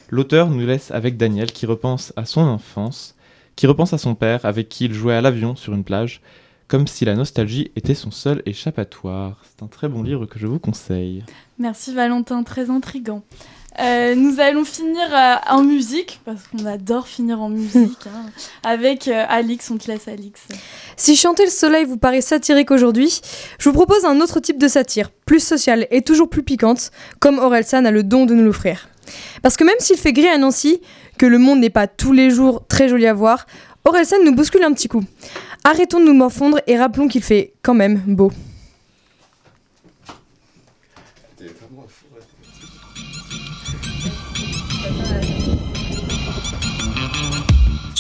l'auteur 0.10 0.50
nous 0.50 0.66
laisse 0.66 0.92
avec 0.92 1.18
Daniel 1.18 1.52
qui 1.52 1.66
repense 1.66 2.14
à 2.16 2.24
son 2.24 2.42
enfance, 2.42 3.16
qui 3.58 3.68
repense 3.68 3.92
à 3.92 3.98
son 3.98 4.16
père 4.16 4.46
avec 4.46 4.70
qui 4.70 4.86
il 4.86 4.94
jouait 4.94 5.16
à 5.16 5.22
l'avion 5.22 5.58
sur 5.58 5.74
une 5.74 5.84
plage, 5.84 6.22
comme 6.70 6.88
si 6.88 7.04
la 7.04 7.16
nostalgie 7.16 7.72
était 7.76 7.96
son 7.96 8.12
seul 8.12 8.42
échappatoire. 8.46 9.42
C'est 9.44 9.66
un 9.66 9.68
très 9.68 9.90
bon 9.90 10.04
livre 10.04 10.28
que 10.28 10.40
je 10.40 10.48
vous 10.48 10.60
conseille. 10.60 11.26
Merci 11.58 11.94
Valentin, 11.94 12.44
très 12.44 12.70
intrigant. 12.70 13.24
Euh, 13.80 14.14
nous 14.14 14.40
allons 14.40 14.66
finir 14.66 15.08
euh, 15.12 15.36
en 15.50 15.64
musique, 15.64 16.20
parce 16.26 16.48
qu'on 16.48 16.66
adore 16.66 17.08
finir 17.08 17.42
en 17.42 17.50
musique, 17.50 18.08
hein, 18.08 18.30
avec 18.64 19.08
euh, 19.08 19.26
Alix, 19.28 19.72
on 19.72 19.78
te 19.78 19.90
laisse 19.90 20.08
Alix. 20.08 20.42
Si 20.96 21.16
chanter 21.16 21.46
le 21.46 21.52
soleil 21.52 21.86
vous 21.86 21.98
paraît 21.98 22.22
satirique 22.22 22.72
aujourd'hui, 22.72 23.22
je 23.58 23.70
vous 23.70 23.74
propose 23.74 24.06
un 24.06 24.20
autre 24.22 24.40
type 24.40 24.60
de 24.60 24.68
satire, 24.68 25.12
plus 25.26 25.40
sociale 25.40 25.88
et 25.92 26.02
toujours 26.02 26.30
plus 26.30 26.44
piquante, 26.44 26.92
comme 27.20 27.40
Orelsan 27.40 27.86
a 27.86 27.92
le 27.92 28.04
don 28.04 28.26
de 28.26 28.34
nous 28.34 28.44
l'offrir. 28.44 28.90
Parce 29.42 29.56
que 29.56 29.64
même 29.64 29.80
s'il 29.80 29.98
fait 29.98 30.14
gris 30.14 30.28
à 30.28 30.38
Nancy, 30.38 30.82
que 31.18 31.26
le 31.26 31.40
monde 31.40 31.60
n'est 31.60 31.70
pas 31.70 31.88
tous 31.88 32.12
les 32.12 32.30
jours 32.30 32.66
très 32.68 32.90
joli 32.90 33.08
à 33.08 33.14
voir, 33.14 33.46
Orelsan 33.86 34.18
nous 34.24 34.36
bouscule 34.36 34.64
un 34.64 34.74
petit 34.74 34.88
coup. 34.88 35.04
Arrêtons 35.64 36.00
de 36.00 36.06
nous 36.06 36.14
morfondre 36.14 36.60
et 36.68 36.78
rappelons 36.78 37.08
qu'il 37.08 37.24
fait 37.24 37.54
quand 37.62 37.74
même 37.74 38.02
beau. 38.08 38.32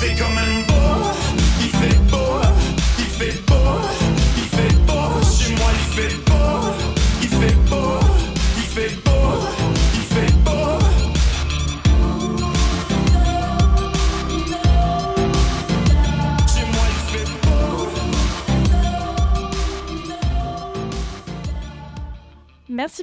Mais 0.00 0.08
il 0.08 0.16
fait 0.16 0.69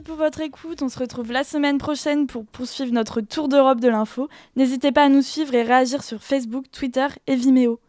pour 0.08 0.16
votre 0.16 0.40
écoute. 0.40 0.82
On 0.82 0.90
se 0.90 0.98
retrouve 0.98 1.32
la 1.32 1.44
semaine 1.44 1.78
prochaine 1.78 2.28
pour 2.28 2.46
poursuivre 2.46 2.94
notre 2.94 3.20
tour 3.22 3.50
d'Europe 3.50 3.82
de 3.82 3.90
l'info. 3.90 4.30
N'hésitez 4.56 4.92
pas 4.92 5.04
à 5.04 5.10
nous 5.10 5.22
suivre 5.22 5.54
et 5.54 5.64
réagir 5.64 6.02
sur 6.02 6.24
Facebook, 6.24 6.66
Twitter 6.72 7.08
et 7.28 7.36
Vimeo. 7.36 7.80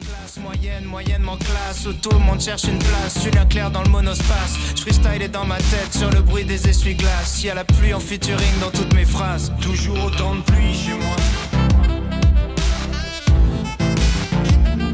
Classe 0.00 0.38
moyenne, 0.38 0.84
moyennement 0.84 1.36
classe, 1.36 1.86
où 1.86 1.92
tout 1.94 2.10
le 2.10 2.18
monde 2.18 2.40
cherche 2.40 2.64
une 2.64 2.78
place. 2.78 3.24
Julien 3.24 3.46
Clerc 3.46 3.70
dans 3.70 3.82
le 3.82 3.88
monospace. 3.88 4.56
Je 4.76 4.82
freestyle 4.82 5.22
est 5.22 5.28
dans 5.28 5.46
ma 5.46 5.56
tête 5.56 5.92
sur 5.92 6.10
le 6.10 6.20
bruit 6.20 6.44
des 6.44 6.68
essuie-glaces. 6.68 7.42
Y 7.42 7.50
a 7.50 7.54
la 7.54 7.64
pluie 7.64 7.94
en 7.94 8.00
featuring 8.00 8.60
dans 8.60 8.70
toutes 8.70 8.94
mes 8.94 9.04
phrases. 9.04 9.50
Toujours 9.60 10.04
autant 10.04 10.36
de 10.36 10.42
pluie 10.42 10.74
chez 10.74 10.92
moi. 10.92 11.16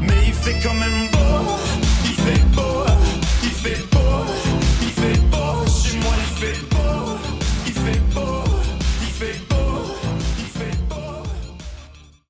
Mais 0.01 0.27
il 0.27 0.33
fait 0.33 0.57
quand 0.63 0.73
même 0.73 1.11
beau, 1.11 1.51
il 2.05 2.13
fait 2.13 2.45
beau, 2.55 2.85
il 3.43 3.51
fait 3.51 3.89
beau, 3.91 4.25
il 6.41 6.78